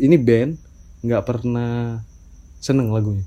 ini 0.00 0.16
band 0.16 0.56
nggak 1.04 1.22
pernah 1.28 2.00
seneng 2.58 2.90
lagunya. 2.90 3.22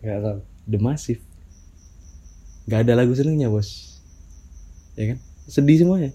Nggak 0.00 0.18
tahu. 0.22 0.38
The 0.70 0.78
Massive. 0.78 1.22
Nggak 2.70 2.80
ada 2.86 2.92
lagu 2.94 3.12
senengnya 3.18 3.50
bos. 3.50 3.98
Ya 4.94 5.12
kan? 5.12 5.18
Sedih 5.50 5.82
semuanya. 5.82 6.14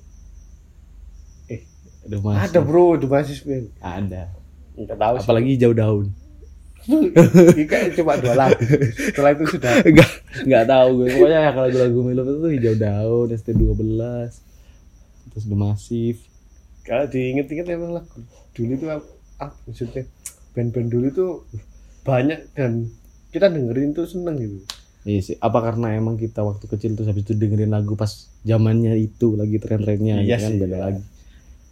Eh, 1.52 1.68
The 2.08 2.18
Massive. 2.24 2.48
ada 2.48 2.60
bro 2.64 2.96
The 2.96 3.12
Basis 3.12 3.44
Band. 3.44 3.68
Ada. 3.84 4.32
Nggak 4.80 4.98
tahu 4.98 5.16
sih. 5.20 5.28
Apalagi 5.28 5.52
jauh 5.60 5.76
daun 5.76 6.08
kayak 7.68 7.94
cuma 7.96 8.16
dua 8.18 8.34
lagu. 8.34 8.58
Setelah 8.96 9.32
itu 9.36 9.46
sudah 9.54 9.72
nggak 9.84 10.12
nggak 10.48 10.64
tahu 10.66 10.90
gue. 10.98 11.08
Pokoknya 11.14 11.40
yang 11.52 11.58
lagu-lagu 11.58 12.00
Milo 12.02 12.22
itu 12.24 12.48
hijau 12.58 12.76
daun 12.76 13.28
ST12 13.30 14.02
terus 15.28 15.46
The 15.46 15.58
Massive. 15.58 16.20
Kalau 16.82 17.06
diinget-inget 17.06 17.68
emang 17.68 18.00
lagu 18.00 18.20
dulu 18.56 18.72
itu 18.74 18.86
apa 18.88 19.54
maksudnya? 19.68 20.04
Band-band 20.56 20.90
dulu 20.90 21.08
tuh 21.14 21.32
banyak 22.02 22.56
dan 22.56 22.88
kita 23.30 23.52
dengerin 23.52 23.92
tuh 23.92 24.08
seneng 24.08 24.40
gitu. 24.40 24.58
Iya 25.08 25.22
sih, 25.24 25.36
apa 25.40 25.64
karena 25.64 25.96
emang 25.96 26.20
kita 26.20 26.44
waktu 26.44 26.68
kecil 26.68 27.00
tuh 27.00 27.08
habis 27.08 27.24
itu 27.24 27.32
dengerin 27.32 27.72
lagu 27.72 27.96
pas 27.96 28.28
zamannya 28.44 28.92
itu 29.00 29.40
lagi 29.40 29.56
tren-trennya 29.56 30.20
Iya 30.20 30.36
ya 30.36 30.38
kan? 30.40 30.52
sih, 30.52 30.60
beda 30.60 30.76
iya. 30.76 30.84
lagi. 30.84 31.02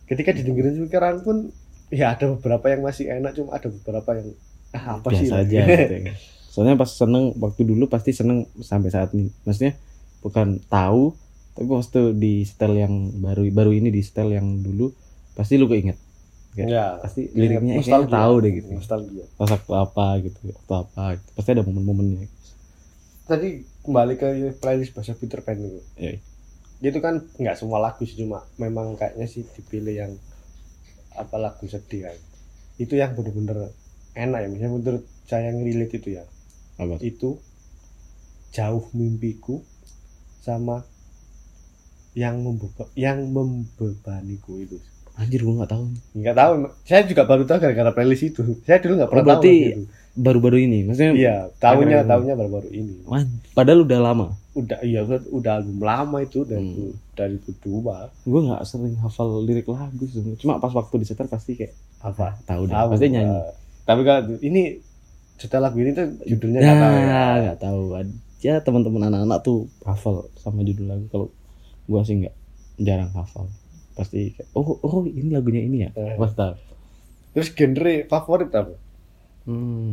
ketika 0.05 0.29
didengerin 0.31 0.75
sekarang 0.85 1.15
pun 1.19 1.49
ya 1.89 2.13
ada 2.13 2.31
beberapa 2.37 2.69
yang 2.69 2.85
masih 2.85 3.09
enak 3.09 3.33
cuma 3.33 3.57
ada 3.57 3.67
beberapa 3.73 4.09
yang 4.15 4.27
ah, 4.71 4.97
apa 4.97 5.07
sih 5.11 5.27
Biasa 5.27 5.35
aja 5.41 5.57
lagi? 5.59 5.73
gitu 5.75 5.95
ya. 6.01 6.13
Soalnya 6.55 6.75
pas 6.75 6.87
seneng 6.87 7.35
waktu 7.35 7.61
dulu 7.61 7.85
pasti 7.85 8.09
seneng 8.09 8.47
sampai 8.57 8.87
saat 8.87 9.11
ini. 9.11 9.27
Maksudnya 9.43 9.75
bukan 10.19 10.57
tahu 10.65 11.13
tapi 11.51 11.67
waktu 11.67 12.01
di 12.13 12.43
setel 12.43 12.75
yang 12.75 12.93
baru 13.15 13.47
baru 13.49 13.71
ini 13.71 13.87
di 13.87 13.99
setel 13.99 14.27
yang 14.29 14.59
dulu 14.59 14.91
pasti 15.33 15.55
lu 15.55 15.67
keinget. 15.67 15.95
ya 16.55 16.95
Pasti 16.97 17.27
liriknya 17.31 17.79
kayaknya 17.79 18.07
tahu 18.07 18.33
deh 18.39 18.51
gitu. 18.53 18.67
nostalgia 18.71 19.27
Pas 19.35 19.51
waktu 19.51 19.71
apa 19.73 20.05
gitu, 20.23 20.39
waktu 20.47 20.73
apa 20.73 21.03
gitu. 21.15 21.29
Pasti 21.33 21.49
ada 21.51 21.63
momen-momennya. 21.63 22.27
tadi 23.25 23.49
kembali 23.81 24.13
ke 24.15 24.27
playlist 24.55 24.93
bahasa 24.93 25.11
Peter 25.13 25.41
Pan 25.41 25.57
itu 25.57 25.81
Iya. 25.97 26.21
itu 26.85 26.99
kan 26.99 27.25
nggak 27.33 27.55
semua 27.55 27.81
lagu 27.81 28.05
sih 28.05 28.15
cuma 28.15 28.45
memang 28.55 28.93
kayaknya 28.93 29.25
sih 29.25 29.43
dipilih 29.49 29.95
yang 29.97 30.11
apa 31.11 31.35
lagu 31.35 31.65
sedih 31.65 32.05
kan 32.05 32.17
itu 32.77 32.93
yang 32.93 33.11
bener-bener 33.11 33.71
enak 34.15 34.39
ya 34.41 34.47
misalnya 34.47 34.71
menurut 34.73 35.03
saya 35.23 35.49
yang 35.49 35.59
relate 35.61 35.93
itu 35.93 36.09
ya 36.11 36.23
Apa? 36.75 36.95
itu 37.01 37.35
jauh 38.49 38.85
mimpiku 38.91 39.59
sama 40.39 40.83
yang 42.15 42.39
membeba 42.39 42.87
yang 42.95 43.27
membebaniku 43.27 44.55
itu 44.57 44.77
Anjir 45.15 45.39
gua 45.41 45.63
nggak 45.63 45.71
tahu. 45.71 45.83
nggak 46.13 46.35
tahu 46.35 46.51
saya 46.83 47.01
juga 47.03 47.23
baru 47.23 47.43
tahu 47.43 47.57
gara-gara 47.57 47.87
playlist 47.89 48.23
itu 48.25 48.43
saya 48.61 48.79
dulu 48.79 48.99
nggak 48.99 49.07
Oh, 49.07 49.13
pernah 49.15 49.25
tahu 49.25 49.35
berarti. 49.37 49.55
Baru-baru 50.15 50.57
ini. 50.61 50.79
Maksudnya 50.81 51.11
iya 51.11 51.35
tahunya 51.53 51.87
Akhir-akhir 51.97 52.07
tahunya 52.07 52.33
baru-baru 52.33 52.69
ini 52.71 52.95
Man, 53.05 53.23
padahal 53.51 53.83
udah 53.83 53.99
lama. 54.01 54.27
udah 54.55 54.79
iya 54.81 55.03
udah, 55.03 55.51
album 55.53 55.79
lama 55.81 56.17
itu 56.19 56.43
dari 56.43 56.63
Hmm. 56.65 56.95
dari 57.11 57.35
kedua 57.37 58.07
gue 58.21 58.41
nggak 58.41 58.63
sering 58.63 58.95
hafal 58.97 59.39
lirik 59.41 59.67
lagu 59.67 60.03
sebenarnya 60.05 60.35
cuma 60.37 60.55
pas 60.57 60.71
waktu 60.73 60.95
disetel 60.97 61.27
pasti 61.27 61.51
kayak 61.53 61.75
apa 61.99 62.39
tahu 62.43 62.63
deh 62.65 62.75
pasti 62.75 63.07
nyanyi 63.09 63.27
eh, 63.29 63.51
tapi 63.85 64.01
kalau 64.01 64.37
ini 64.41 64.81
setelah 65.37 65.69
lagu 65.69 65.77
ini 65.79 65.91
tuh 65.93 66.07
judulnya 66.25 66.59
ya 66.59 66.65
nggak 66.65 66.79
tahu 66.81 66.95
ya. 66.95 67.23
nggak 67.41 67.59
tahu 67.59 67.81
ya 68.41 68.55
teman-teman 68.61 69.01
anak-anak 69.09 69.39
tuh 69.41 69.65
hafal 69.83 70.27
sama 70.37 70.61
judul 70.61 70.85
lagu 70.89 71.05
kalau 71.09 71.27
gue 71.85 72.01
sih 72.03 72.15
nggak 72.25 72.35
jarang 72.81 73.11
hafal 73.13 73.45
pasti 73.93 74.35
oh 74.51 74.75
oh 74.81 75.05
ini 75.05 75.31
lagunya 75.31 75.61
ini 75.63 75.77
ya 75.85 75.89
Eh. 75.95 76.17
pasti 76.17 76.35
tahu 76.35 76.55
Terus 77.35 77.51
genre 77.51 77.95
favorit 78.07 78.47
apa? 78.49 78.73
hmm. 79.43 79.91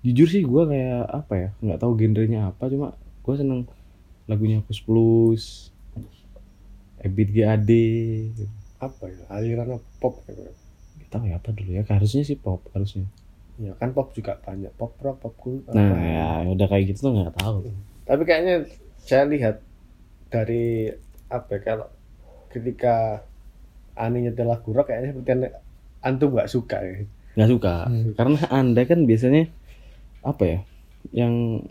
jujur 0.00 0.28
sih 0.30 0.42
gue 0.42 0.62
kayak 0.66 1.02
apa 1.10 1.34
ya 1.34 1.48
nggak 1.58 1.78
tahu 1.82 1.92
genrenya 1.98 2.54
apa 2.54 2.70
cuma 2.70 2.94
gue 2.96 3.34
seneng 3.34 3.66
lagunya 4.26 4.62
Kus 4.66 4.82
Plus 4.82 5.70
Ebit 6.96 7.30
GAD. 7.30 7.70
Apa 8.82 9.04
ya? 9.06 9.20
Aliran 9.30 9.78
pop 10.02 10.24
ya? 10.26 10.50
Nggak 11.06 11.14
tahu 11.14 11.24
ya 11.24 11.38
apa 11.38 11.48
dulu 11.54 11.70
ya 11.70 11.82
harusnya 11.86 12.22
sih 12.22 12.34
pop 12.34 12.66
harusnya 12.74 13.06
Ya 13.56 13.72
kan 13.72 13.88
pop 13.90 14.12
juga 14.12 14.36
banyak. 14.36 14.68
Pop 14.76 15.00
rock, 15.00 15.16
pop 15.16 15.32
cool. 15.40 15.64
apa. 15.64 15.72
Nah, 15.72 15.96
ya 15.96 16.52
udah 16.52 16.66
kayak 16.66 16.92
gitu 16.92 17.08
tuh 17.08 17.12
nggak 17.14 17.40
tahu. 17.40 17.64
Tapi 18.04 18.22
kayaknya 18.22 18.68
saya 19.00 19.24
lihat 19.24 19.64
dari 20.28 20.92
apa 21.26 21.56
ya, 21.56 21.60
kalau 21.64 21.88
ketika 22.52 23.24
Ani 23.96 24.28
nyetel 24.28 24.44
lagu 24.44 24.76
rock 24.76 24.92
kayaknya 24.92 25.16
seperti 25.16 25.30
ane- 25.32 25.56
antum 26.04 26.36
nggak 26.36 26.52
suka 26.52 26.84
ya. 26.84 27.08
Nggak 27.32 27.48
suka. 27.48 27.74
Hmm. 27.88 28.12
Karena 28.12 28.38
anda 28.52 28.82
kan 28.84 29.08
biasanya 29.08 29.48
apa 30.20 30.42
ya, 30.44 30.58
yang 31.16 31.64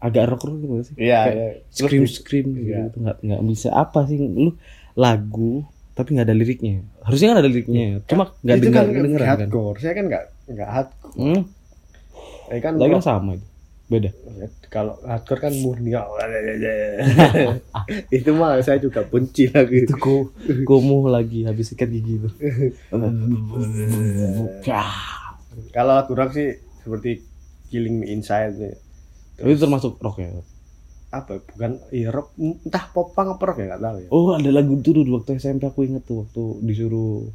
agak 0.00 0.24
rock 0.24 0.40
rock 0.40 0.56
gitu 0.56 0.74
sih. 0.88 0.94
Iya, 1.04 1.20
Kayak 1.20 1.36
ya. 1.36 1.50
Scream 1.68 2.04
scream 2.08 2.46
Iya. 2.56 2.88
gitu 2.88 2.96
nggak 3.04 3.16
nggak 3.20 3.42
bisa 3.44 3.68
apa 3.72 4.08
sih 4.08 4.16
lu 4.16 4.56
lagu 4.96 5.68
tapi 5.94 6.10
nggak 6.10 6.26
ada 6.26 6.34
liriknya. 6.34 6.82
Harusnya 7.00 7.30
kan 7.30 7.38
ada 7.38 7.46
liriknya. 7.46 8.02
Cuma 8.04 8.34
nggak 8.36 8.56
itu 8.56 8.64
dengar 8.64 8.84
kan 8.84 8.96
dengeran 8.96 9.20
kan. 9.20 9.40
hardcore. 9.40 9.78
Saya 9.78 9.94
kan 9.94 10.06
nggak 10.06 10.24
nggak 10.50 10.68
hardcore. 10.68 11.14
Hmm, 11.14 11.42
Eh 12.44 12.60
kan 12.60 12.76
lagi 12.76 12.92
rock. 12.92 13.00
sama 13.00 13.34
itu. 13.34 13.46
Beda. 13.84 14.10
Ya, 14.10 14.48
kalau 14.68 14.96
hardcore 15.00 15.40
kan 15.40 15.52
murni 15.54 15.92
itu 18.10 18.30
mah 18.32 18.58
saya 18.58 18.78
juga 18.78 19.02
benci 19.02 19.46
lagi 19.46 19.84
Itu 19.84 19.94
ku 19.96 20.32
kumuh 20.64 21.06
lagi 21.06 21.44
habis 21.44 21.68
sikat 21.68 21.88
gigi 21.88 22.16
itu. 22.16 22.28
kalau 25.70 25.92
lagu 25.94 26.12
rock 26.12 26.32
sih 26.32 26.56
seperti 26.80 27.20
Killing 27.68 28.00
Me 28.00 28.06
Inside. 28.08 28.56
Itu 29.36 29.58
termasuk 29.58 29.98
rock 29.98 30.18
ya. 30.18 30.30
Apa 31.20 31.32
bukan 31.50 31.72
iya 31.98 32.08
rock 32.16 32.28
entah 32.38 32.84
popang 32.94 33.28
apa 33.34 33.42
rock 33.48 33.58
ya 33.62 33.66
nggak 33.70 33.82
tahu 33.86 33.96
ya 34.02 34.08
Oh 34.10 34.26
ada 34.38 34.50
lagu 34.50 34.72
itu 34.80 34.90
dulu 34.96 35.10
waktu 35.18 35.30
SMP 35.38 35.62
aku 35.70 35.80
inget 35.88 36.02
tuh 36.08 36.16
waktu 36.26 36.42
disuruh 36.68 37.28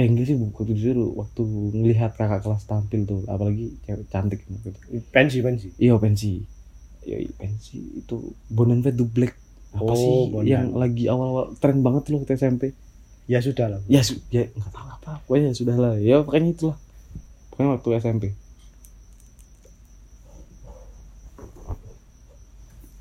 eh 0.00 0.06
enggak 0.08 0.24
sih 0.28 0.36
waktu 0.40 0.72
disuruh 0.72 1.10
waktu 1.20 1.42
ngelihat 1.76 2.16
kakak 2.16 2.40
kelas 2.44 2.64
tampil 2.64 3.00
tuh 3.04 3.20
apalagi 3.28 3.76
cewek 3.84 4.06
cantik 4.08 4.40
gitu. 4.48 4.68
pensi 5.12 5.38
pensi 5.44 5.68
Iya 5.76 5.94
pensi. 6.00 6.32
Iya 7.04 7.16
pensi 7.36 7.78
itu 8.00 8.16
Bonen 8.48 8.80
Fade 8.80 8.96
to 8.96 9.04
Black. 9.04 9.34
Apa 9.72 9.84
Oh, 9.84 9.96
sih 9.96 10.14
Bondan. 10.32 10.48
yang 10.48 10.66
lagi 10.76 11.04
awal-awal 11.12 11.44
tren 11.60 11.80
banget 11.86 12.08
loh 12.12 12.18
waktu 12.24 12.36
SMP? 12.36 12.72
ya 13.30 13.38
sudah 13.38 13.66
lah 13.70 13.80
Ya 13.86 14.02
su- 14.02 14.18
ya 14.34 14.50
nggak 14.50 14.70
tahu 14.74 14.88
apa 14.96 15.10
pokoknya 15.24 15.54
sudah 15.54 15.76
lah 15.78 15.94
ya 15.96 16.20
pokoknya 16.26 16.48
itulah 16.52 16.76
pokoknya 17.50 17.70
waktu 17.78 17.88
SMP 18.02 18.24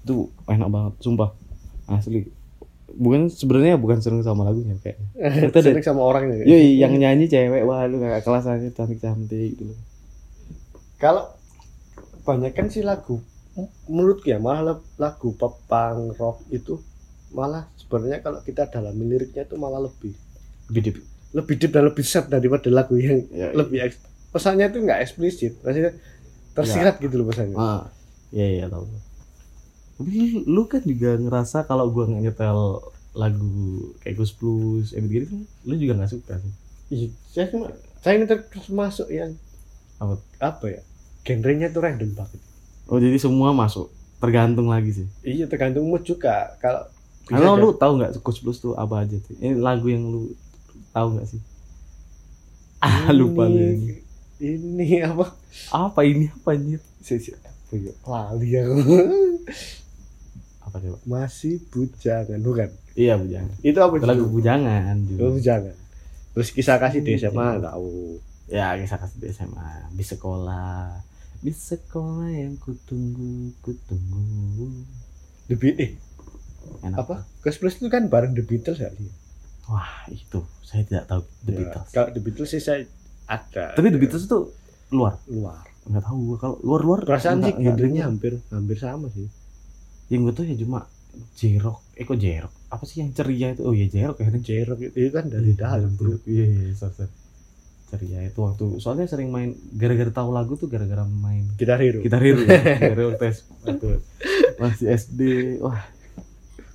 itu 0.01 0.15
enak 0.45 0.67
banget 0.67 0.93
sumpah. 0.99 1.29
Asli. 1.85 2.25
Bukan 2.91 3.27
sebenarnya 3.27 3.75
bukan 3.75 3.97
seneng 3.97 4.19
sama 4.19 4.43
lagunya 4.43 4.75
kayak. 4.77 4.99
Itu 5.47 5.53
ada- 5.53 5.63
seneng 5.65 5.85
sama 5.85 6.01
orangnya 6.03 6.43
Yoi, 6.43 6.75
yang 6.75 6.91
nyanyi 6.93 7.25
cewek, 7.25 7.63
wah 7.63 7.85
lu 7.85 7.97
kakak 7.97 8.21
kelas 8.21 8.45
aja 8.45 8.67
cantik-cantik 8.69 9.55
gitu. 9.55 9.71
kalau 10.97 11.33
kebanyakan 12.15 12.67
sih 12.67 12.81
lagu 12.81 13.17
menurutku 13.85 14.27
ya 14.27 14.37
malah 14.37 14.63
lagu 14.95 15.33
pop 15.33 15.57
punk 15.65 16.13
rock 16.13 16.45
itu 16.49 16.77
malah 17.31 17.65
sebenarnya 17.75 18.19
kalau 18.19 18.39
kita 18.39 18.67
dalam 18.67 18.93
liriknya 18.95 19.43
itu 19.43 19.55
malah 19.55 19.81
lebih 19.81 20.13
Lebih 20.67 20.81
deep. 20.83 20.97
lebih 21.33 21.55
deep 21.57 21.71
dan 21.71 21.83
lebih 21.85 22.03
sad 22.03 22.27
daripada 22.27 22.69
lagu 22.69 22.95
yang 22.95 23.25
Ya, 23.29 23.49
lebih 23.51 23.81
eks- 23.81 24.03
pesannya 24.29 24.67
itu 24.67 24.77
nggak 24.79 24.99
eksplisit 25.01 25.57
maksudnya 25.59 25.91
tersirat 26.51 26.95
gitu 26.97 27.15
loh 27.15 27.25
pesannya. 27.25 27.55
Ah, 27.55 27.87
iya 28.29 28.47
iya 28.53 28.65
tahu. 28.67 28.85
Tapi 30.01 30.43
lu- 30.49 30.69
kan 30.69 30.81
juga 30.83 31.09
ngerasa 31.21 31.57
kalau 31.69 31.85
gua 31.93 32.09
nggak 32.09 32.23
nyetel 32.25 32.59
lagu 33.13 33.91
kayak 34.01 34.15
Gus 34.17 34.31
Plus, 34.31 34.95
Ebit 34.95 35.27
gitu 35.27 35.35
lu 35.67 35.73
juga 35.77 35.93
nggak 35.99 36.11
suka 36.11 36.33
sih. 36.39 36.53
Iya, 36.91 37.07
saya 37.31 37.45
cuma 37.51 37.67
saya 38.03 38.13
ini 38.19 38.25
termasuk 38.27 39.07
yang 39.13 39.31
Apa? 40.01 40.17
apa 40.41 40.65
ya 40.67 40.81
genrenya 41.21 41.69
itu 41.69 41.79
random 41.79 42.11
banget 42.17 42.41
Oh 42.89 42.97
jadi 42.99 43.15
semua 43.21 43.53
masuk, 43.53 43.87
tergantung 44.19 44.67
lagi 44.67 44.91
sih. 44.91 45.07
iya 45.23 45.45
tergantung 45.47 45.87
mood 45.87 46.03
juga 46.03 46.57
kalau 46.59 46.83
Kalau 47.29 47.53
lu 47.55 47.71
tahu 47.71 47.91
nggak 48.01 48.11
Gus 48.19 48.39
Plus 48.43 48.59
tuh 48.59 48.73
apa 48.75 49.05
aja 49.07 49.15
tuh? 49.21 49.33
Ini 49.39 49.55
lagu 49.61 49.87
yang 49.87 50.03
lu 50.03 50.33
tahu 50.91 51.15
nggak 51.15 51.27
sih? 51.31 51.41
Ah 52.81 53.13
lupa 53.13 53.45
lu 53.45 53.61
ini. 53.61 54.01
ini 54.41 55.05
apa 55.05 55.25
Apa 55.69 56.01
ini 56.03 56.27
apa 56.33 56.57
anjir? 56.57 56.81
Ya? 57.71 57.93
lali 58.03 58.51
aku 58.59 58.75
Apa 60.71 60.79
coba? 60.79 60.97
masih 61.03 61.59
bujangan 61.67 62.39
bukan? 62.39 62.69
Iya 62.93 63.15
bujangan. 63.15 63.51
itu 63.59 63.75
apa 63.75 63.93
Itu 63.93 64.07
lagu 64.07 64.25
bujangan 64.25 64.95
juga. 65.03 65.19
Oh, 65.21 65.31
bujangan. 65.35 65.75
Terus 66.31 66.49
kisah 66.49 66.79
kasih 66.79 67.03
di 67.03 67.11
SMA 67.13 67.27
Bujangan. 67.27 67.67
tahu 67.67 67.91
Ya 68.47 68.67
kisah 68.75 68.97
kasih 68.97 69.17
di 69.19 69.27
SMA 69.29 69.69
di 69.91 70.03
sekolah. 70.05 70.95
Di 71.37 71.51
sekolah 71.51 72.29
yang 72.29 72.55
kutunggu 72.55 73.51
kutunggu. 73.59 74.67
The 75.45 75.55
Beat 75.55 75.75
eh 75.77 75.91
enak 76.79 76.97
apa? 77.01 77.15
Gus 77.41 77.57
Plus 77.57 77.75
itu 77.75 77.87
kan 77.87 78.07
bareng 78.07 78.31
The 78.31 78.41
Beatles 78.41 78.79
ya 78.79 78.87
wah 79.65 80.07
itu. 80.07 80.39
Saya 80.61 80.83
tidak 80.83 81.03
tahu 81.05 81.21
The 81.41 81.51
Ya, 81.51 81.57
Beatles. 81.57 81.87
kalau 81.91 82.09
The 82.09 82.21
Beatles 82.21 82.49
sih 82.49 82.59
saya 82.59 82.87
ada. 83.25 83.75
Tapi 83.75 83.87
The 83.87 83.99
Beatles 83.99 84.23
itu 84.23 84.39
luar. 84.89 85.19
Luar. 85.27 85.63
Nggak 85.81 86.03
tahu 86.05 86.37
kalau 86.37 86.55
luar 86.61 86.81
luar 86.81 86.99
perasaan 87.01 87.41
sih 87.41 87.57
genrenya 87.57 88.05
hampir 88.05 88.37
hampir 88.47 88.77
sama 88.77 89.09
sih 89.09 89.25
yang 90.11 90.27
gue 90.27 90.33
tuh 90.35 90.43
ya 90.43 90.55
cuma 90.59 90.79
jerok 91.39 91.79
eh 91.95 92.03
kok 92.03 92.19
jerok 92.19 92.51
apa 92.67 92.83
sih 92.87 93.03
yang 93.03 93.11
ceria 93.11 93.47
itu? 93.51 93.61
Oh 93.63 93.73
iya 93.75 93.87
jerok 93.87 94.17
ya 94.19 94.27
Jerok 94.31 94.79
itu 94.79 94.95
itu 94.95 95.11
kan 95.11 95.25
dari 95.27 95.51
dalam 95.55 95.91
bro. 95.95 96.15
iya 96.23 96.45
iya 96.47 96.71
sorry, 96.75 96.95
sorry. 96.95 97.11
ceria 97.91 98.19
itu 98.23 98.39
waktu 98.39 98.63
soalnya 98.79 99.07
sering 99.07 99.27
main 99.31 99.51
gara-gara 99.75 100.07
tahu 100.07 100.31
lagu 100.31 100.55
tuh 100.55 100.71
gara-gara 100.71 101.03
main 101.03 101.43
Gitar 101.59 101.79
Hero. 101.79 101.99
Kita 101.99 102.15
riru 102.19 102.47
gara-gara 102.47 103.03
waktu 103.11 103.25
S- 103.27 103.43
waktu 103.63 103.87
masih 104.55 104.85
SD 104.95 105.21
wah 105.59 105.79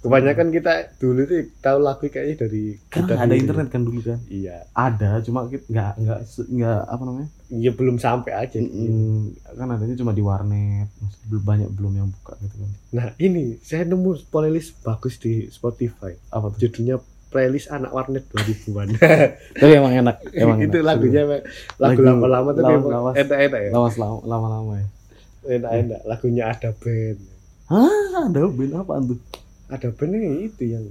kebanyakan 0.07 0.49
kita 0.49 0.73
dulu 0.97 1.21
tuh 1.23 1.37
tahu 1.59 1.79
lagu 1.79 2.07
kayaknya 2.07 2.35
dari 2.41 2.79
kan 2.87 3.05
ada 3.05 3.27
Hero. 3.27 3.37
internet 3.37 3.67
kan 3.69 3.83
dulu 3.83 4.01
kan? 4.01 4.19
Iya. 4.27 4.57
Ada 4.71 5.21
cuma 5.21 5.45
kita 5.45 5.67
nggak 5.67 5.93
nggak 5.99 6.19
nggak 6.49 6.81
apa 6.87 7.03
namanya? 7.03 7.29
Iya 7.49 7.71
belum 7.73 7.97
sampai 7.97 8.33
aja. 8.33 8.57
Mm, 8.57 9.23
kan 9.53 9.67
adanya 9.69 9.95
cuma 9.95 10.11
di 10.11 10.21
warnet 10.21 10.89
masih 10.97 11.21
belum 11.27 11.43
banyak 11.43 11.69
belum 11.73 11.93
yang 11.95 12.09
buka 12.13 12.39
gitu 12.39 12.57
kan. 12.57 12.71
Nah 12.93 13.07
ini 13.19 13.59
saya 13.61 13.83
nemu 13.83 14.11
playlist 14.27 14.79
bagus 14.81 15.17
di 15.17 15.47
Spotify. 15.49 16.15
Apa 16.29 16.51
tuh? 16.51 16.59
Judulnya 16.63 16.97
playlist 17.27 17.69
anak 17.69 17.91
warnet 17.91 18.23
2000-an 18.31 18.87
tapi 19.61 19.73
emang 19.75 19.93
enak 19.93 20.17
emang 20.41 20.63
itu 20.63 20.79
enak. 20.79 20.87
lagunya 20.87 21.23
lagu 21.77 22.01
lama-lama 22.01 22.51
tapi 22.51 22.63
lawas- 22.65 22.79
emang 22.79 22.93
lawas. 22.95 23.15
enak-enak 23.19 23.61
ya? 23.61 23.71
Lama 23.71 23.89
lama 23.93 24.17
lama 24.25 24.47
lama 24.49 24.73
ya. 24.75 24.87
Enak-enak 25.47 26.01
lagunya 26.03 26.43
ada 26.47 26.71
band. 26.73 27.19
Ah 27.67 27.91
ada 28.25 28.41
band 28.47 28.73
apaan 28.75 29.03
tuh 29.07 29.19
ada 29.67 29.91
yang 29.91 30.47
itu 30.47 30.63
yang 30.63 30.85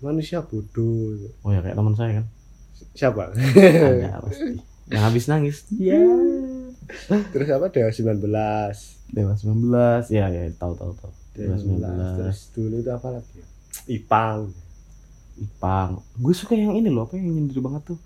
manusia 0.00 0.40
bodoh. 0.40 1.18
Oh 1.44 1.50
ya 1.52 1.60
kayak 1.60 1.76
teman 1.76 1.94
saya 1.94 2.22
kan. 2.22 2.26
Siapa? 2.94 3.34
Ada 3.34 4.18
pasti. 4.24 4.54
Yang 4.88 5.02
habis 5.04 5.24
nangis. 5.28 5.56
Iya. 5.74 6.00
Terus 7.34 7.48
apa? 7.52 7.68
Dewa 7.68 7.92
19 7.92 8.16
Dewa 9.12 9.34
19 9.36 10.08
ya 10.08 10.26
ya 10.32 10.42
tahu 10.56 10.72
tahu 10.72 10.92
tahu. 10.96 11.12
Dewa 11.36 11.56
Dewa 11.60 12.16
19 12.16 12.16
terus 12.16 12.38
19 12.52 12.56
dulu 12.56 12.74
itu 12.80 12.90
apa 12.92 13.08
lagi 13.12 13.32
ya? 13.36 13.46
Ipang. 13.88 14.40
Ipang. 15.36 15.90
Gue 16.16 16.32
suka 16.32 16.56
yang 16.56 16.72
ini 16.76 16.88
loh 16.88 17.04
apa 17.04 17.20
yang 17.20 17.28
nyindir 17.28 17.60
banget 17.60 17.92
tuh? 17.92 17.98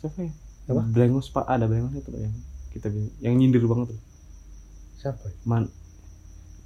Siapa 0.00 0.18
ya? 0.24 0.32
Apa? 0.72 0.82
Brengos 0.88 1.28
pak. 1.28 1.44
Ada 1.44 1.68
Brengos 1.68 1.92
itu 1.92 2.08
loh 2.08 2.20
yang 2.24 2.34
kita 2.72 2.88
bilang. 2.88 3.12
Yang 3.20 3.34
nyindir 3.36 3.64
banget 3.68 3.86
tuh. 3.92 4.00
Siapa 5.04 5.24
ya? 5.28 5.36
man 5.44 5.68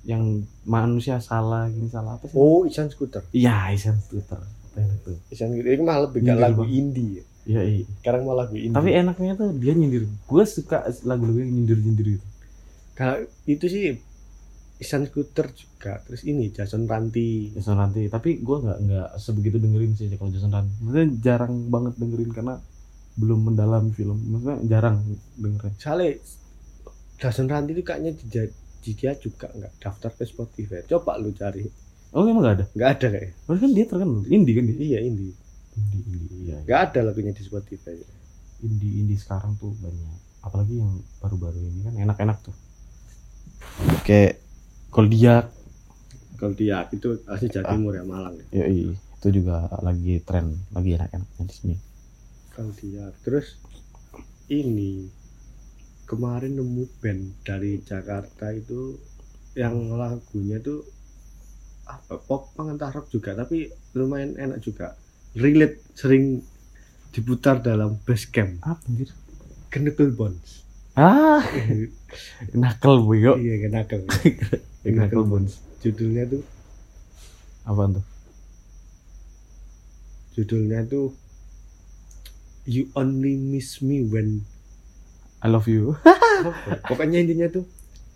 yang 0.08 0.40
manusia 0.64 1.20
salah 1.20 1.68
gini 1.68 1.92
salah 1.92 2.16
apa 2.16 2.24
sih? 2.24 2.34
Oh 2.34 2.64
Isan 2.64 2.88
Scooter. 2.88 3.28
Iya 3.28 3.76
Isan 3.76 4.00
Twitter 4.08 4.40
apa 4.40 4.76
yang 4.80 4.88
itu? 4.96 5.12
Isan 5.28 5.52
Scooter 5.52 5.72
itu 5.76 5.84
malah 5.84 6.08
lebih 6.08 6.24
Nyindir 6.24 6.40
lagu 6.40 6.64
banget. 6.64 6.78
indie 6.80 7.10
ya. 7.12 7.24
iya 7.44 7.62
iya. 7.64 7.84
Sekarang 8.00 8.24
malah 8.24 8.48
lagu 8.48 8.56
indie. 8.56 8.72
Tapi 8.72 8.88
enaknya 8.96 9.32
tuh 9.36 9.52
dia 9.52 9.72
nyindir. 9.76 10.08
Gue 10.24 10.44
suka 10.48 10.88
lagu-lagu 11.04 11.44
yang 11.44 11.52
nyindir 11.52 11.76
nyindir 11.76 12.06
gitu. 12.16 12.26
Kalau 12.96 13.20
itu 13.44 13.66
sih 13.68 13.84
Isan 14.80 15.04
Scooter 15.04 15.52
juga. 15.52 16.00
Terus 16.08 16.24
ini 16.24 16.48
Jason 16.56 16.88
Ranti 16.88 17.52
Jason 17.52 17.76
Ranti 17.76 18.08
tapi 18.08 18.40
gue 18.40 18.56
nggak 18.64 18.78
nggak 18.88 19.08
sebegitu 19.20 19.60
dengerin 19.60 19.92
sih 19.92 20.08
kalau 20.16 20.32
Jason 20.32 20.48
Ranti 20.48 20.72
maksudnya 20.80 21.08
jarang 21.20 21.68
banget 21.68 22.00
dengerin 22.00 22.32
karena 22.32 22.54
belum 23.20 23.52
mendalami 23.52 23.92
film. 23.92 24.16
Maksudnya 24.24 24.56
jarang 24.64 25.04
dengerin. 25.36 25.76
Soalnya 25.76 26.16
Jason 27.20 27.44
Ranti 27.44 27.76
itu 27.76 27.84
kayaknya 27.84 28.16
dia, 28.82 28.94
dia 28.94 29.12
juga 29.18 29.50
nggak 29.50 29.72
daftar 29.82 30.10
ke 30.14 30.24
Spotify. 30.24 30.82
Coba 30.86 31.18
lu 31.18 31.34
cari. 31.34 31.64
Oh 32.14 32.24
emang 32.24 32.42
nggak 32.44 32.56
ada? 32.60 32.66
Nggak 32.72 32.90
ada 32.98 33.06
kayak. 33.12 33.30
Padahal 33.44 33.60
kan 33.60 33.70
dia 33.74 33.84
terkenal. 33.84 34.22
Indie 34.28 34.54
kan 34.56 34.64
dia? 34.64 34.76
Iya 34.78 34.98
indie. 35.04 35.34
Indie 35.76 36.02
indie. 36.06 36.28
Iya, 36.28 36.38
iya. 36.42 36.56
nggak 36.64 36.80
ada 36.90 37.00
lagunya 37.10 37.32
di 37.34 37.42
Spotify. 37.44 37.96
Indie 38.64 38.92
indie 39.04 39.18
sekarang 39.20 39.58
tuh 39.60 39.74
banyak. 39.78 40.18
Apalagi 40.42 40.80
yang 40.80 41.02
baru-baru 41.20 41.58
ini 41.60 41.80
kan 41.84 41.94
enak-enak 41.98 42.38
tuh. 42.42 42.56
Kayak 44.06 44.40
Koldiak 44.88 45.58
kalau 46.38 46.54
dia 46.54 46.86
itu 46.94 47.18
asli 47.26 47.50
Jawa 47.50 47.74
Timur 47.74 47.92
ya 47.98 48.06
Malang 48.06 48.38
ya? 48.38 48.62
Ya 48.62 48.66
itu 48.70 49.28
juga 49.34 49.66
lagi 49.82 50.22
tren 50.22 50.54
lagi 50.70 50.94
enak-enaknya 50.94 51.44
di 51.50 51.54
sini. 51.54 51.76
Kalau 52.54 52.70
dia 52.78 53.10
terus 53.26 53.58
ini 54.46 55.10
kemarin 56.08 56.56
nemu 56.56 56.88
band 57.04 57.44
dari 57.44 57.84
Jakarta 57.84 58.48
itu 58.56 58.96
yang 59.52 59.92
lagunya 59.92 60.56
tuh 60.56 60.80
apa 61.84 62.16
pop 62.20 62.56
entah 62.56 62.88
rock 62.88 63.12
juga 63.12 63.36
tapi 63.36 63.68
lumayan 63.92 64.32
enak 64.40 64.64
juga. 64.64 64.96
Relate 65.36 65.84
sering 65.92 66.40
diputar 67.12 67.60
dalam 67.60 68.00
base 68.08 68.24
camp. 68.32 68.56
Apa 68.64 68.80
anjir? 68.88 69.12
Chemical 69.68 70.08
Bones. 70.16 70.64
Ah 70.96 71.44
nakal 72.58 73.04
boyo 73.04 73.36
iya 73.36 73.60
kenakal 73.60 74.00
nakal 74.98 75.22
bones. 75.28 75.60
Judulnya 75.84 76.24
tuh 76.24 76.42
apa 77.68 78.00
tuh? 78.00 78.04
Judulnya 80.40 80.88
tuh 80.88 81.12
You 82.64 82.88
Only 82.96 83.36
Miss 83.36 83.84
Me 83.84 84.00
When 84.02 84.48
I 85.38 85.46
love 85.46 85.70
you. 85.70 85.94
Apa? 86.02 86.82
pokoknya 86.90 87.22
intinya 87.22 87.46
tuh 87.50 87.64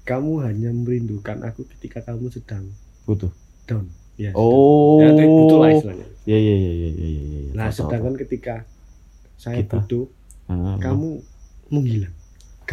kamu 0.03 0.43
hanya 0.43 0.75
merindukan 0.75 1.39
aku 1.47 1.63
ketika 1.79 2.03
kamu 2.03 2.31
sedang 2.35 2.67
butuh. 3.07 3.31
down. 3.71 3.87
Ya 4.19 4.35
oh. 4.35 4.99
Ya, 4.99 5.15
butuh 5.15 5.59
lah 5.63 5.71
istilahnya. 5.71 6.07
Ya 6.27 6.39
ya 6.39 6.55
ya 6.55 6.73
ya 6.73 6.91
ya 6.91 7.09
ya, 7.09 7.41
ya. 7.47 7.53
nah 7.55 7.69
tahu, 7.71 7.79
sedangkan 7.79 8.15
ketika 8.27 8.55
saya 9.39 9.63
Kita. 9.63 9.83
butuh. 9.83 10.05
Ah, 10.51 10.77
kamu 10.83 11.23
menghilang. 11.71 12.15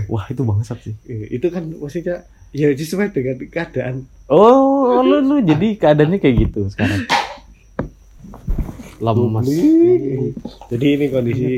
Wah 0.10 0.26
itu 0.32 0.42
bangsat 0.42 0.80
sih. 0.82 0.96
Eh, 1.06 1.38
itu 1.38 1.48
kan 1.54 1.70
maksudnya 1.70 2.26
ya 2.50 2.74
sesuai 2.74 3.14
dengan 3.14 3.38
keadaan. 3.50 4.10
Oh 4.30 5.02
lu 5.06 5.22
lu 5.22 5.38
jadi 5.46 5.78
keadaannya 5.78 6.18
kayak 6.18 6.36
gitu 6.50 6.70
sekarang? 6.74 7.06
Lemas 9.00 9.48
Publik. 9.48 10.36
jadi 10.68 10.86
ini 11.00 11.06
kondisi 11.08 11.52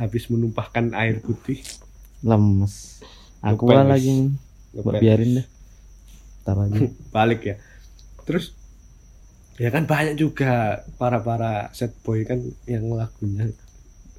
habis 0.00 0.24
menumpahkan 0.32 0.96
air 0.96 1.20
putih 1.20 1.60
lemes. 2.20 3.04
Aku 3.40 3.68
lagi 3.72 4.32
Mbak 4.76 5.00
biarin 5.02 5.42
deh. 5.42 5.46
Ntar 6.44 6.56
lagi. 6.56 6.78
Balik 7.16 7.40
ya. 7.42 7.56
Terus 8.28 8.54
ya 9.60 9.68
kan 9.68 9.84
banyak 9.84 10.16
juga 10.16 10.84
para 10.96 11.20
para 11.20 11.68
set 11.76 11.92
boy 12.00 12.24
kan 12.24 12.40
yang 12.64 12.88
lagunya 12.96 13.52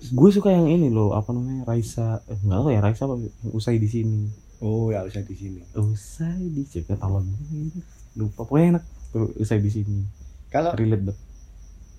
gue 0.02 0.30
suka 0.34 0.50
yang 0.50 0.66
ini 0.66 0.90
loh 0.90 1.14
apa 1.14 1.30
namanya 1.30 1.70
Raisa. 1.70 2.26
Eh, 2.26 2.38
nggak 2.42 2.58
tahu 2.58 2.72
ya 2.74 2.82
Raisa 2.82 3.06
apa? 3.06 3.16
Usai 3.54 3.78
di 3.78 3.86
sini. 3.86 4.26
Oh 4.62 4.90
ya 4.90 5.06
usah 5.06 5.22
di 5.22 5.38
sini. 5.38 5.62
Usai 5.78 6.42
di 6.50 6.66
juga 6.66 6.98
tahu 6.98 7.22
lagu 7.22 7.34
gitu. 7.54 7.80
lupa 8.18 8.44
pokoknya 8.44 8.78
enak 8.78 8.84
tuh 9.14 9.30
usai 9.38 9.62
di 9.62 9.70
sini. 9.70 10.02
Kalau 10.50 10.74
relate 10.74 11.06
banget 11.06 11.20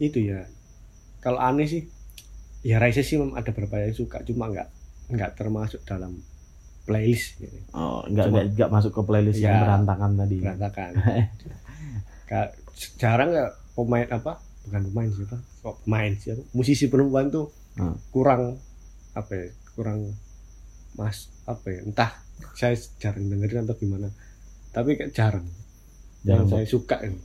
itu 0.03 0.19
ya. 0.19 0.51
Kalau 1.23 1.39
aneh 1.39 1.71
sih 1.71 1.87
ya 2.67 2.83
Raisa 2.83 3.07
sih 3.07 3.23
memang 3.23 3.39
ada 3.39 3.55
beberapa 3.55 3.79
yang 3.79 3.95
suka 3.95 4.27
cuma 4.27 4.51
nggak 4.51 4.67
nggak 5.09 5.33
termasuk 5.35 5.83
dalam 5.83 6.21
playlist 6.83 7.39
gitu. 7.39 7.55
oh 7.73 8.03
nggak 8.05 8.27
Cuma- 8.27 8.35
nggak 8.35 8.47
nggak 8.55 8.71
masuk 8.71 8.93
ke 8.93 9.03
playlist 9.03 9.39
yang 9.39 9.55
Iya. 9.55 9.63
berantakan 9.65 10.11
tadi. 10.17 10.37
berantakan. 10.39 10.93
Ka- 12.29 12.53
jarang 12.97 13.31
nggak 13.31 13.51
pemain 13.73 14.09
apa 14.09 14.33
bukan 14.63 14.83
pemain 14.89 15.09
siapa 15.09 15.37
kok 15.61 15.77
pemain 15.83 16.13
siapa 16.13 16.43
musisi 16.53 16.87
perempuan 16.87 17.29
tuh 17.29 17.51
Hmm. 17.73 17.97
kurang 18.11 18.61
apa 19.13 19.33
ya 19.33 19.49
kurang 19.73 20.13
mas 20.93 21.33
apa 21.43 21.67
ya 21.69 21.81
entah 21.83 22.13
saya 22.53 22.77
jarang 22.99 23.27
dengerin 23.27 23.65
atau 23.65 23.75
gimana. 23.75 24.13
Tapi 24.71 24.93
kayak 24.95 25.13
jarang. 25.13 25.47
Jangan 26.21 26.37
yang 26.37 26.49
saya 26.51 26.67
suka 26.67 26.97
ini. 27.01 27.17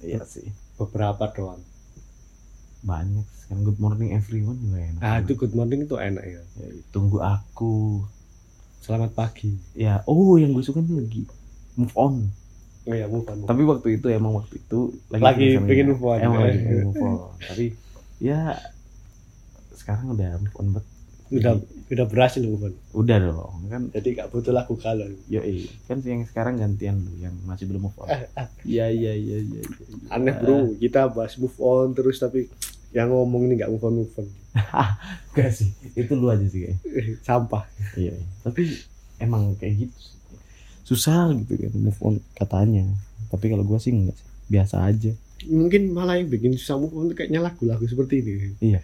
Iya 0.00 0.24
sih. 0.24 0.48
Beberapa 0.74 1.28
doang 1.30 1.60
banyak 2.84 3.26
kan 3.48 3.60
good 3.60 3.76
morning 3.80 4.16
everyone 4.16 4.56
juga 4.60 4.78
enak. 4.80 5.00
Ah 5.04 5.16
itu 5.20 5.32
good 5.36 5.52
morning 5.52 5.84
itu 5.84 5.96
enak 5.96 6.24
ya. 6.24 6.42
Ya, 6.60 6.68
tunggu 6.92 7.20
aku. 7.20 8.04
Selamat 8.80 9.12
pagi. 9.12 9.56
Ya 9.76 10.00
oh 10.08 10.36
yang 10.40 10.56
gue 10.56 10.64
suka 10.64 10.80
tuh 10.80 11.00
lagi. 11.00 11.24
Move 11.76 11.94
on. 11.96 12.14
Oh 12.84 12.92
ya 12.92 13.08
move 13.08 13.24
on, 13.24 13.40
move 13.40 13.48
tapi 13.48 13.64
waktu 13.64 13.88
itu 13.96 14.06
emang 14.12 14.36
waktu 14.36 14.60
itu 14.60 14.92
Lagi 15.08 15.56
seneng-senengnya. 15.56 15.64
pengen 15.64 15.86
move 15.96 16.04
on. 16.04 16.18
emang 16.20 16.40
lagi 16.44 16.58
pengen 16.60 16.84
move 16.88 17.00
on. 17.00 17.14
Tapi 17.40 17.66
ya 18.20 18.40
sekarang 19.72 20.06
udah 20.12 20.30
move 20.40 20.56
on 20.60 20.66
bet. 20.76 20.86
Udah 21.32 21.52
udah 21.64 22.06
berhasil 22.08 22.40
move 22.44 22.64
on. 22.68 22.74
Udah 22.92 23.16
dong 23.20 23.56
kan. 23.72 23.82
Jadi 23.92 24.08
gak 24.16 24.28
butuh 24.32 24.52
lagu 24.52 24.76
galau. 24.76 25.08
Yo 25.32 25.40
kan 25.88 26.00
yang 26.04 26.24
sekarang 26.28 26.60
gantian 26.60 27.00
lu 27.00 27.12
yang 27.20 27.32
masih 27.48 27.68
belum 27.68 27.88
move 27.88 27.98
on. 28.00 28.08
Iya 28.68 28.88
iya 28.88 29.12
iya 29.12 29.38
iya 29.40 29.60
iya. 29.60 30.12
aneh 30.12 30.32
bro. 30.36 30.76
Kita 30.76 31.08
bahas 31.12 31.36
move 31.40 31.56
on 31.60 31.92
terus 31.92 32.20
tapi 32.20 32.48
yang 32.94 33.10
ngomong 33.10 33.44
ini 33.44 33.58
nggak 33.58 33.68
move 33.68 33.82
on 33.82 33.94
move 33.98 34.14
on 34.16 34.26
Enggak 35.34 35.50
sih 35.50 35.68
itu 35.92 36.14
lu 36.14 36.30
aja 36.30 36.46
sih 36.46 36.62
kayak 36.62 36.78
sampah. 37.26 37.66
Iya 37.98 38.14
iya. 38.14 38.26
tapi 38.40 38.70
emang 39.18 39.58
kayak 39.58 39.82
gitu 39.82 39.96
sih. 39.98 40.14
susah 40.84 41.34
gitu 41.34 41.58
kan 41.58 41.74
move 41.74 42.00
on 42.00 42.14
katanya. 42.32 42.86
Tapi 43.28 43.50
kalau 43.50 43.66
gua 43.66 43.76
sih 43.76 43.90
enggak 43.90 44.14
sih 44.14 44.26
biasa 44.46 44.86
aja. 44.86 45.10
Mungkin 45.44 45.90
malah 45.90 46.16
yang 46.16 46.30
bikin 46.30 46.54
susah 46.54 46.78
move 46.78 46.94
on 46.94 47.10
kayaknya 47.10 47.42
lagu-lagu 47.42 47.82
seperti 47.82 48.22
ini. 48.22 48.78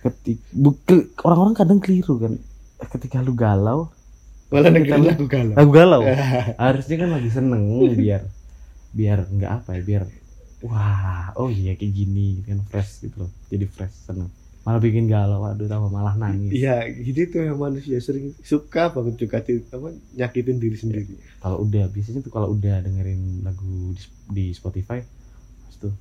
Ketik 0.00 0.40
buke- 0.50 1.12
orang-orang 1.20 1.54
kadang 1.54 1.78
keliru 1.78 2.16
kan. 2.16 2.32
Ketika 2.88 3.20
lu 3.20 3.36
galau 3.36 3.92
malah 4.48 4.70
dengerin 4.70 5.04
lagu 5.04 5.26
galau. 5.26 5.52
Lagu 5.52 5.70
galau? 5.70 6.00
Harusnya 6.64 6.96
kan 6.96 7.10
lagi 7.12 7.28
seneng 7.28 7.62
biar 7.92 8.22
biar 8.94 9.26
nggak 9.26 9.52
apa 9.52 9.70
ya 9.74 9.82
biar 9.82 10.02
wah 10.64 11.28
oh 11.36 11.52
iya 11.52 11.76
kayak 11.76 11.92
gini 11.92 12.40
gitu 12.40 12.56
kan 12.56 12.60
fresh 12.64 13.04
gitu 13.04 13.28
loh 13.28 13.30
jadi 13.52 13.68
fresh 13.68 14.08
seneng 14.08 14.32
malah 14.64 14.80
bikin 14.80 15.04
galau 15.04 15.44
aduh 15.44 15.68
tambah 15.68 15.92
malah 15.92 16.16
nangis 16.16 16.48
Iya, 16.48 16.88
gitu 16.88 17.28
tuh 17.28 17.40
yang 17.44 17.60
manusia 17.60 18.00
sering 18.00 18.32
suka 18.40 18.88
banget 18.88 19.20
juga 19.20 19.44
apa, 19.44 19.92
nyakitin 20.16 20.56
diri 20.56 20.72
sendiri. 20.72 21.04
kalau 21.36 21.60
udah 21.68 21.84
biasanya 21.92 22.24
tuh 22.24 22.32
kalau 22.32 22.56
udah 22.56 22.80
dengerin 22.80 23.44
lagu 23.44 23.92
di, 23.92 24.02
di 24.32 24.44
Spotify 24.56 25.04
tuh 25.76 25.92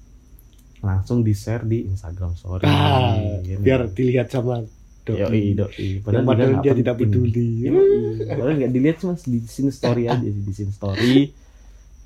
langsung 0.80 1.28
di 1.28 1.36
share 1.36 1.68
di 1.68 1.92
Instagram 1.92 2.40
story 2.40 2.64
Ah, 2.64 3.20
gitu. 3.44 3.60
biar 3.60 3.92
dilihat 3.92 4.32
sama 4.32 4.64
doi. 5.04 5.20
Yoi, 5.20 5.44
doi. 5.60 5.88
Padahal, 6.00 6.24
padahal 6.24 6.50
nggak 6.56 6.64
dia 6.64 6.74
tidak 6.80 6.96
peduli. 6.96 7.68
Yoi. 7.68 8.24
Padahal 8.24 8.56
nggak 8.56 8.72
dilihat 8.72 8.98
cuma 9.04 9.14
di 9.20 9.40
scene 9.44 9.72
story 9.76 10.08
aja 10.08 10.24
di 10.24 10.52
scene 10.56 10.72
story. 10.72 11.36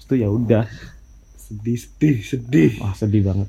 Tuh 0.05 0.17
ya 0.17 0.25
udah, 0.25 0.65
Sedih, 1.47 1.79
sedih, 1.79 2.17
sedih. 2.21 2.71
wah 2.77 2.91
sedih 2.91 3.23
banget. 3.23 3.47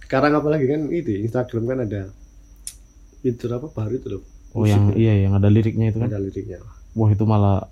Sekarang 0.00 0.32
apalagi 0.32 0.64
kan 0.64 0.80
itu 0.88 1.20
Instagram 1.20 1.64
kan 1.66 1.78
ada 1.84 2.00
fitur 3.20 3.50
apa 3.52 3.68
baru 3.68 3.94
itu 3.94 4.08
loh. 4.10 4.22
Oh 4.50 4.64
Musik 4.64 4.72
yang 4.72 4.84
loh. 4.88 4.96
iya 4.96 5.14
yang 5.20 5.32
ada 5.34 5.48
liriknya 5.48 5.92
itu 5.92 5.98
kan. 6.00 6.08
ada 6.08 6.16
liriknya. 6.18 6.58
Wah 6.94 7.10
itu 7.10 7.24
malah 7.24 7.68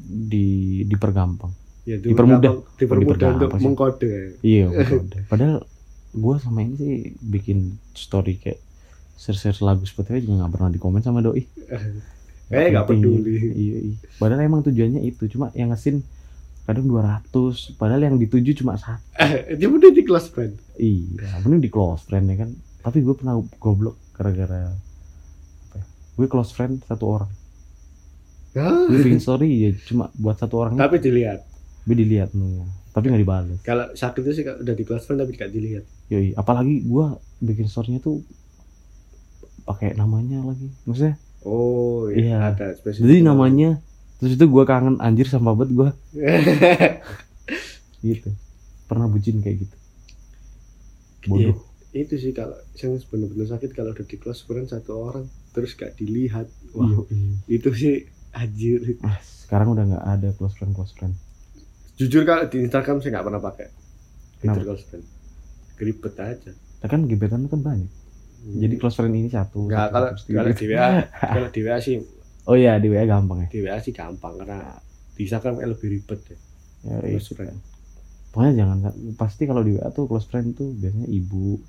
di 0.00 0.46
dipergampang. 0.84 1.52
Ya, 1.82 1.98
Dipermudah. 1.98 2.62
dipermudah, 2.78 2.78
dipermudah 2.78 2.96
Oh, 2.96 3.32
untuk 3.34 3.50
dipergampang 3.50 3.58
sih. 3.58 3.66
mengkode. 3.66 4.12
Iya 4.40 4.66
betul. 4.72 5.00
Padahal 5.28 5.56
gue 6.12 6.34
sama 6.38 6.58
ini 6.62 6.74
sih 6.76 6.92
bikin 7.18 7.58
story 7.92 8.36
kayak 8.36 8.60
share-share 9.14 9.60
lagu 9.60 9.84
Spotify 9.84 10.18
juga 10.18 10.40
nggak 10.40 10.52
pernah 10.52 10.70
di 10.70 10.78
komen 10.78 11.00
sama 11.00 11.20
doi. 11.20 11.44
Eh, 12.48 12.68
nggak 12.68 12.86
peduli. 12.86 13.32
Iya, 13.50 13.76
iya. 13.82 13.96
Padahal 14.16 14.42
emang 14.42 14.60
tujuannya 14.60 15.00
itu, 15.02 15.24
cuma 15.28 15.52
yang 15.52 15.70
ngesin 15.70 16.00
kadang 16.62 16.86
200, 16.86 17.26
padahal 17.74 18.02
yang 18.02 18.16
dituju 18.16 18.54
cuma 18.54 18.78
satu. 18.78 19.02
Dia 19.52 19.66
udah 19.66 19.90
di 19.90 20.02
close 20.02 20.28
friend. 20.28 20.54
Iya, 20.74 21.42
mending 21.42 21.62
di 21.62 21.70
close 21.70 22.06
friend 22.06 22.26
ya 22.26 22.36
kan. 22.38 22.50
Tapi 22.82 22.98
gue 23.00 23.14
pernah 23.14 23.34
goblok 23.56 23.98
gara-gara 24.12 24.70
apa 24.70 25.76
ya? 25.76 25.84
Gue 26.14 26.26
close 26.26 26.50
friend 26.50 26.82
satu 26.82 27.04
orang. 27.08 27.30
Hah? 28.52 28.86
Gue 28.86 29.00
bikin 29.00 29.18
story 29.18 29.48
ya 29.58 29.70
cuma 29.82 30.12
buat 30.14 30.36
satu 30.36 30.54
orang. 30.60 30.74
Tapi 30.74 30.98
dilihat. 30.98 31.42
Gue 31.82 31.96
dilihat 31.96 32.30
nih. 32.30 32.62
Tapi 32.92 33.04
nggak 33.08 33.22
dibalas. 33.22 33.58
Kalau 33.64 33.86
sakit 33.90 34.20
itu 34.20 34.32
sih 34.32 34.44
udah 34.44 34.74
di 34.76 34.84
close 34.84 35.02
friend 35.02 35.18
tapi 35.18 35.32
gak 35.32 35.48
dilihat. 35.48 35.82
Yoi, 36.12 36.36
apalagi 36.36 36.84
gue 36.84 37.06
bikin 37.40 37.64
storynya 37.64 37.98
tuh 37.98 38.20
pakai 39.64 39.94
namanya 39.94 40.44
lagi. 40.44 40.68
Maksudnya, 40.84 41.16
Oh 41.42 42.06
Iya. 42.06 42.54
ada 42.54 42.70
spesifik. 42.76 43.02
jadi 43.02 43.18
namanya 43.24 43.82
terus 44.22 44.32
itu 44.32 44.44
gue 44.44 44.62
kangen 44.62 44.96
anjir 44.98 45.26
sama 45.26 45.50
banget 45.50 45.74
gue 45.74 45.88
gitu. 48.04 48.30
Pernah 48.84 49.06
bucin 49.06 49.38
kayak 49.38 49.56
gitu. 49.60 49.76
Bodoh. 51.24 51.58
itu 51.92 52.14
sih 52.16 52.30
kalau 52.30 52.56
yang 52.74 52.96
benar-benar 53.04 53.48
sakit 53.50 53.70
kalau 53.72 53.92
udah 53.92 54.02
di 54.02 54.16
close 54.16 54.42
friend 54.42 54.64
satu 54.64 54.96
orang 54.96 55.24
terus 55.52 55.74
gak 55.74 55.92
dilihat 55.92 56.48
wah 56.72 56.88
Yoi. 56.88 57.36
itu 57.46 57.68
sih 57.70 57.94
anjir 58.32 58.96
Ah, 59.02 59.20
sekarang 59.20 59.76
udah 59.76 59.84
nggak 59.86 60.04
ada 60.08 60.28
close 60.32 60.56
friend 60.56 60.72
close 60.72 60.90
friend. 60.92 61.12
jujur 61.94 62.24
kalau 62.24 62.48
di 62.48 62.64
Instagram 62.64 62.96
saya 62.98 63.12
nggak 63.12 63.26
pernah 63.28 63.42
pakai 63.44 63.68
fitur 64.40 64.62
close 64.64 64.84
friend 64.84 65.04
geribet 65.74 66.14
aja 66.16 66.50
Nah, 66.80 66.88
kan 66.88 67.00
gebetan 67.04 67.46
kan 67.46 67.60
banyak. 67.60 67.90
Jadi 68.42 68.74
close 68.74 68.96
friend 68.96 69.12
ini 69.12 69.28
satu. 69.28 69.68
nggak 69.68 69.78
satu, 69.78 69.92
kalau 69.92 70.10
kalau 70.16 70.50
di 70.50 70.66
WA 70.66 70.88
kalau 71.36 71.48
di 71.50 71.60
WA 71.60 71.76
sih 71.76 71.96
Oh 72.44 72.54
iya 72.54 72.76
di 72.76 72.86
WA 72.86 73.04
gampang 73.04 73.44
ya. 73.44 73.48
di 73.48 73.60
WA 73.60 73.78
sih 73.78 73.90
gampang 73.90 74.34
karena 74.36 74.76
di 75.12 75.22
Instagram 75.22 75.54
kayak 75.56 75.70
lebih 75.70 75.88
ribet 75.90 76.20
ya 76.24 76.38
Ya, 76.82 76.96
iya. 76.98 77.14
close 77.14 77.30
friend 77.32 77.58
Pokoknya 78.28 78.52
jangan 78.56 78.76
pasti 79.14 79.42
kalau 79.44 79.60
di 79.60 79.72
WA 79.72 79.88
tuh 79.88 80.04
close 80.04 80.24
friend 80.24 80.52
tuh 80.52 80.72
biasanya 80.72 81.04
ibu, 81.06 81.60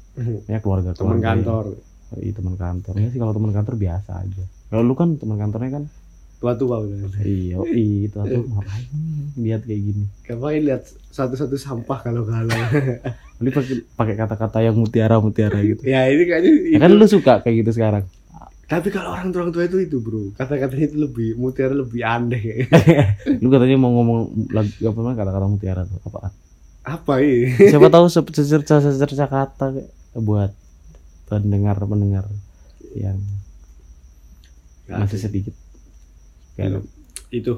ya 0.48 0.58
keluarga 0.58 0.92
teman 0.92 1.20
keluarga. 1.20 1.28
kantor 1.30 1.66
Iya 2.14 2.32
teman 2.32 2.56
kantor. 2.56 2.94
Ya 2.96 3.08
sih 3.10 3.18
kalau 3.18 3.34
teman 3.34 3.52
kantor 3.52 3.76
biasa 3.76 4.12
aja. 4.16 4.44
Kalau 4.68 4.82
lu 4.82 4.94
kan 4.94 5.18
teman 5.18 5.36
kantornya 5.36 5.72
kan 5.72 5.84
tua-tua 6.38 6.84
udah 6.84 7.08
iya 7.20 7.56
itu 7.66 8.12
tuh 8.12 8.44
ngapain 8.52 8.86
lihat 9.36 9.64
kayak 9.64 9.82
gini. 9.82 10.06
ngapain 10.24 10.62
lihat 10.62 10.84
satu-satu 11.10 11.56
sampah 11.56 12.00
kalau 12.02 12.24
galau 12.24 12.52
Lu 13.40 13.50
pakai 13.50 13.80
pakai 13.96 14.16
kata-kata 14.16 14.60
yang 14.60 14.76
mutiara 14.76 15.18
mutiara 15.18 15.60
gitu. 15.60 15.84
ya 15.84 16.04
ini 16.06 16.24
kayaknya 16.24 16.52
Ya 16.70 16.80
kan 16.80 16.92
lu 16.92 17.08
suka 17.08 17.40
kayak 17.40 17.64
gitu 17.64 17.72
sekarang. 17.74 18.04
Tapi 18.64 18.88
kalau 18.90 19.12
orang 19.12 19.30
orang 19.36 19.52
tua 19.52 19.68
itu 19.68 19.78
itu 19.84 20.00
bro. 20.00 20.32
Kata-katanya 20.34 20.86
itu 20.88 20.98
lebih 20.98 21.28
mutiara 21.36 21.76
lebih 21.76 22.02
aneh. 22.02 22.66
Lu 23.44 23.52
katanya 23.52 23.76
mau 23.76 23.92
ngomong 23.92 24.50
lagu 24.56 24.72
apa 24.88 24.98
namanya 25.04 25.18
kata-kata 25.20 25.48
mutiara 25.48 25.82
tuh 25.84 26.00
apaan? 26.08 26.32
apa 26.84 27.24
ini? 27.24 27.48
Siapa 27.72 27.88
tahu 27.88 28.06
se- 28.14 28.36
secerca 28.36 28.84
secerca 28.84 29.26
kata 29.32 29.72
buat 30.20 30.52
pendengar 31.32 31.80
pendengar 31.80 32.28
yang 32.92 33.20
masih 34.92 35.20
sedikit. 35.20 35.56
Iya. 36.60 36.76
Kayak 36.80 36.84
itu. 37.32 37.54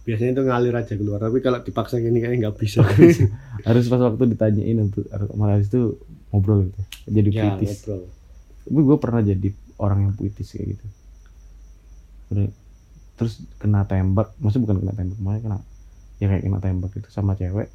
Biasanya 0.00 0.30
itu 0.32 0.42
ngalir 0.44 0.74
aja 0.76 0.94
keluar 0.96 1.20
tapi 1.20 1.40
kalau 1.40 1.60
dipaksa 1.60 2.00
gini 2.00 2.20
kayaknya 2.20 2.48
nggak 2.48 2.56
bisa. 2.60 2.84
Harus 3.68 3.88
pas 3.88 4.00
waktu 4.00 4.36
ditanyain 4.36 4.76
untuk 4.80 5.04
malah 5.36 5.60
itu 5.60 5.96
ngobrol 6.30 6.68
gitu 6.68 6.80
jadi 7.10 7.28
ya 7.32 7.42
puitis 7.56 7.84
ngobrol. 7.84 8.02
Tapi 8.60 8.80
gue 8.80 8.96
pernah 9.00 9.22
jadi 9.24 9.48
orang 9.80 10.04
yang 10.04 10.12
puitis 10.14 10.52
kayak 10.52 10.76
gitu. 10.76 10.86
Udah, 12.30 12.46
terus 13.16 13.42
kena 13.56 13.88
tembak 13.88 14.36
maksudnya 14.38 14.64
bukan 14.68 14.76
kena 14.84 14.94
tembak 14.94 15.18
maksudnya 15.18 15.44
kena 15.48 15.58
ya 16.20 16.26
kayak 16.28 16.42
kena 16.44 16.58
tembak 16.60 16.92
itu 16.94 17.08
sama 17.08 17.32
cewek. 17.34 17.68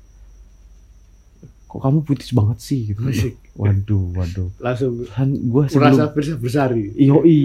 Kok 1.66 1.82
kamu 1.82 1.98
puitis 2.06 2.32
banget 2.32 2.58
sih 2.62 2.94
gitu? 2.94 3.02
Waduh 3.58 4.16
waduh. 4.16 4.50
Langsung 4.62 5.04
kan 5.10 5.28
gue 5.34 5.64
merasa 5.76 6.08
sebelum 6.08 6.14
besar 6.14 6.38
bersari 6.40 6.94
yoi 6.96 7.40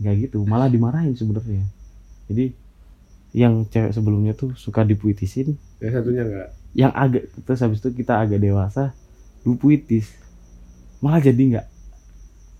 nggak 0.00 0.14
gitu. 0.26 0.42
Malah 0.48 0.72
dimarahin 0.72 1.12
sebenarnya. 1.14 1.62
Jadi 2.26 2.56
yang 3.30 3.68
cewek 3.70 3.94
sebelumnya 3.94 4.34
tuh 4.34 4.56
suka 4.58 4.82
dipuitisin. 4.82 5.54
Yang 5.78 5.92
satunya 6.00 6.24
enggak 6.26 6.48
yang 6.70 6.94
agak 6.94 7.26
terus 7.42 7.60
habis 7.66 7.82
itu 7.82 7.90
kita 7.90 8.22
agak 8.22 8.38
dewasa 8.38 8.94
lu 9.42 9.58
puitis. 9.58 10.06
Malah 11.02 11.18
jadi 11.18 11.42
nggak 11.56 11.66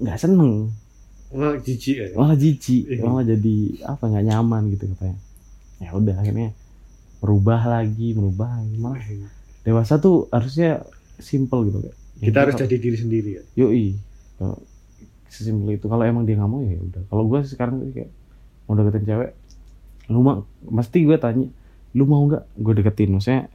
nggak 0.00 0.18
seneng 0.18 0.72
malah 1.30 1.58
jijik 1.62 1.96
ya. 1.96 2.06
Malah 2.14 2.36
jijik. 2.36 2.82
Iya. 2.90 3.02
malah 3.06 3.24
jadi 3.26 3.56
apa 3.86 4.02
nggak 4.06 4.24
nyaman 4.26 4.62
gitu 4.74 4.84
katanya. 4.94 5.18
Ya 5.80 5.90
udah 5.96 6.16
akhirnya 6.18 6.50
merubah 7.22 7.60
lagi 7.66 8.08
merubah. 8.12 8.60
Lagi 8.60 8.76
malah 8.76 9.00
dewasa 9.62 10.00
tuh 10.00 10.26
harusnya 10.32 10.82
simple 11.20 11.68
gitu 11.68 11.78
kayak 11.84 12.00
kita 12.20 12.38
harus 12.44 12.54
jadi 12.60 12.76
diri 12.76 12.98
sendiri 13.00 13.30
ya. 13.40 13.42
Yoi. 13.64 13.96
Sesimpel 15.32 15.80
itu. 15.80 15.88
Kalau 15.88 16.04
emang 16.04 16.28
dia 16.28 16.36
nggak 16.36 16.50
mau 16.50 16.60
ya 16.60 16.76
udah. 16.76 17.02
Kalau 17.08 17.24
gue 17.24 17.40
sekarang 17.48 17.80
kayak 17.96 18.12
mau 18.68 18.76
deketin 18.76 19.04
cewek 19.08 19.30
lu 20.10 20.26
mau 20.26 20.42
mesti 20.66 21.06
gue 21.06 21.16
tanya 21.16 21.46
lu 21.96 22.04
mau 22.04 22.20
nggak? 22.28 22.44
Gue 22.60 22.72
deketin. 22.76 23.16
Maksudnya 23.16 23.48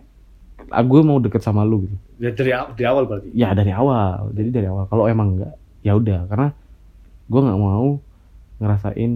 ah, 0.74 0.82
gue 0.82 1.02
mau 1.06 1.22
deket 1.22 1.46
sama 1.46 1.62
lu 1.62 1.86
gitu. 1.86 1.96
Ya 2.18 2.34
dari 2.34 2.52
di 2.74 2.84
awal 2.90 3.04
berarti? 3.06 3.28
Ya 3.38 3.50
dari 3.54 3.70
awal. 3.70 4.34
Jadi 4.34 4.50
dari 4.50 4.68
awal. 4.72 4.90
Kalau 4.90 5.06
emang 5.06 5.38
enggak 5.38 5.54
ya 5.86 5.94
udah. 5.94 6.26
Karena 6.26 6.50
gue 7.26 7.42
nggak 7.42 7.60
mau 7.60 8.00
ngerasain 8.62 9.12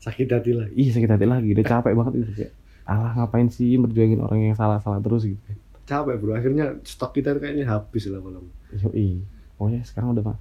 sakit 0.00 0.28
hati 0.30 0.52
lagi. 0.54 0.72
Ih 0.78 0.88
sakit 0.94 1.10
hati 1.10 1.26
lagi. 1.26 1.48
Udah 1.50 1.66
capek 1.66 1.92
banget 1.98 2.12
itu 2.22 2.32
kayak 2.36 2.52
alah 2.86 3.12
ngapain 3.18 3.50
sih 3.50 3.74
berjuangin 3.74 4.22
orang 4.22 4.38
yang 4.52 4.54
salah 4.54 4.78
salah 4.78 5.02
terus? 5.02 5.26
gitu. 5.26 5.40
Capek 5.86 6.14
bro. 6.22 6.38
Akhirnya 6.38 6.78
stok 6.86 7.18
kita 7.18 7.34
kayaknya 7.38 7.66
habis 7.66 8.06
lama-lama 8.06 8.46
Yoi. 8.74 9.22
pokoknya 9.56 9.80
sekarang 9.86 10.12
udah 10.12 10.24
mah 10.34 10.38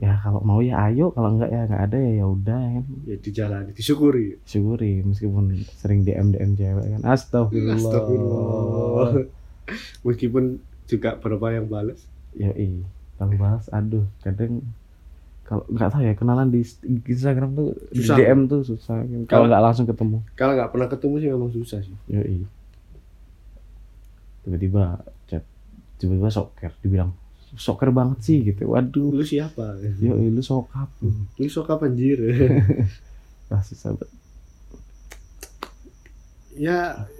ya 0.00 0.16
kalau 0.24 0.40
mau 0.40 0.64
ya 0.64 0.80
ayo 0.88 1.12
kalau 1.12 1.36
enggak 1.36 1.52
ya 1.52 1.68
nggak 1.68 1.82
ada 1.92 1.96
ya 2.00 2.10
ya 2.22 2.26
udah 2.26 2.58
ya 2.60 2.70
kan. 2.78 2.84
Ya 3.06 3.16
dijalani 3.18 3.70
disyukuri. 3.74 4.26
Syukuri 4.46 5.02
meskipun 5.02 5.44
sering 5.78 6.06
DM 6.06 6.34
DM 6.34 6.52
cewek 6.56 6.86
kan. 6.98 7.00
Astagfirullah, 7.04 7.76
Astagfirullah. 7.78 9.10
meskipun 10.06 10.44
juga 10.90 11.14
berapa 11.18 11.46
yang 11.54 11.66
balas 11.70 12.02
Yoi. 12.34 12.82
kalau 13.18 13.34
bahas 13.38 13.66
aduh 13.70 14.06
kadang 14.22 14.62
kalau 15.50 15.66
nggak 15.66 15.90
tahu 15.90 16.02
ya 16.06 16.14
kenalan 16.14 16.46
di 16.46 16.62
Instagram 17.04 17.50
tuh 17.52 17.74
di 17.90 17.98
Susah. 18.00 18.16
DM 18.16 18.46
tuh 18.46 18.62
susah. 18.62 19.02
Kalau- 19.26 19.50
nggak 19.50 19.58
langsung 19.60 19.82
ketemu. 19.82 20.22
Kalau 20.32 20.54
nggak 20.54 20.70
pernah 20.70 20.86
ketemu 20.86 21.14
sih 21.16 21.28
memang 21.28 21.50
susah 21.50 21.78
sih. 21.82 21.96
Yoi. 22.06 22.46
tiba-tiba 24.40 24.96
chat 25.26 25.42
tiba-tiba 25.98 26.30
soker 26.30 26.72
dibilang 26.80 27.10
soker 27.52 27.90
banget 27.90 28.18
sih 28.22 28.38
gitu. 28.40 28.70
Waduh. 28.70 29.10
Lu 29.10 29.20
siapa? 29.20 29.74
Yoi 29.98 30.30
lu 30.30 30.38
sokap 30.40 30.86
lu 31.02 31.46
sok 31.46 31.66
apa 31.68 31.90
anjir. 31.90 32.22
Ah 33.50 33.58
susah 33.60 33.90
banget. 33.90 34.14
Ya 36.54 37.10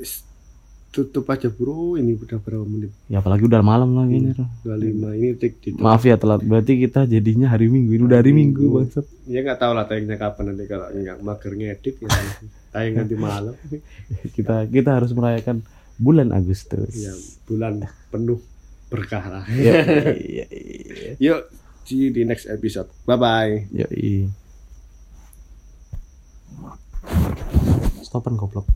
tutup 0.91 1.31
aja 1.31 1.47
bro. 1.47 1.95
Ini 1.95 2.19
udah 2.19 2.39
berapa 2.43 2.67
menit? 2.67 2.91
Ya 3.07 3.23
apalagi 3.23 3.47
udah 3.47 3.63
malam 3.63 3.95
lagi 3.95 4.19
nih 4.19 4.35
Ro. 4.35 4.47
25 4.67 5.19
ini 5.19 5.29
tik 5.39 5.53
di 5.63 5.69
maaf 5.79 6.03
ya 6.03 6.19
telat. 6.19 6.43
Berarti 6.43 6.83
kita 6.83 7.07
jadinya 7.07 7.47
hari 7.51 7.71
minggu. 7.71 7.95
Ini 7.95 8.05
udah 8.11 8.19
hari 8.19 8.33
minggu 8.35 8.65
bangsat 8.67 9.07
ya 9.31 9.47
nggak 9.47 9.59
tahu 9.63 9.73
lah 9.79 9.87
tayangnya 9.87 10.19
kapan 10.19 10.45
nanti 10.53 10.65
kalau 10.67 10.87
nggak 10.91 11.19
mager 11.23 11.53
ngedit 11.55 11.95
ya. 12.03 12.09
Tayang 12.71 12.95
nanti 13.03 13.15
malam. 13.19 13.55
Kita 14.37 14.67
kita 14.71 14.91
harus 14.95 15.11
merayakan 15.11 15.67
bulan 15.99 16.31
Agustus. 16.31 16.95
Ya 16.95 17.15
bulan 17.47 17.83
penuh 18.15 18.39
berkah 18.91 19.23
lah. 19.27 19.45
Yoi, 19.51 20.19
yoi, 20.43 21.19
yuk 21.19 21.51
see 21.83 22.07
you 22.07 22.11
di 22.15 22.23
next 22.23 22.47
episode. 22.47 22.91
Bye 23.07 23.19
bye 23.19 23.55
yoi. 23.75 24.31
Stopan 28.07 28.35
goblok 28.39 28.71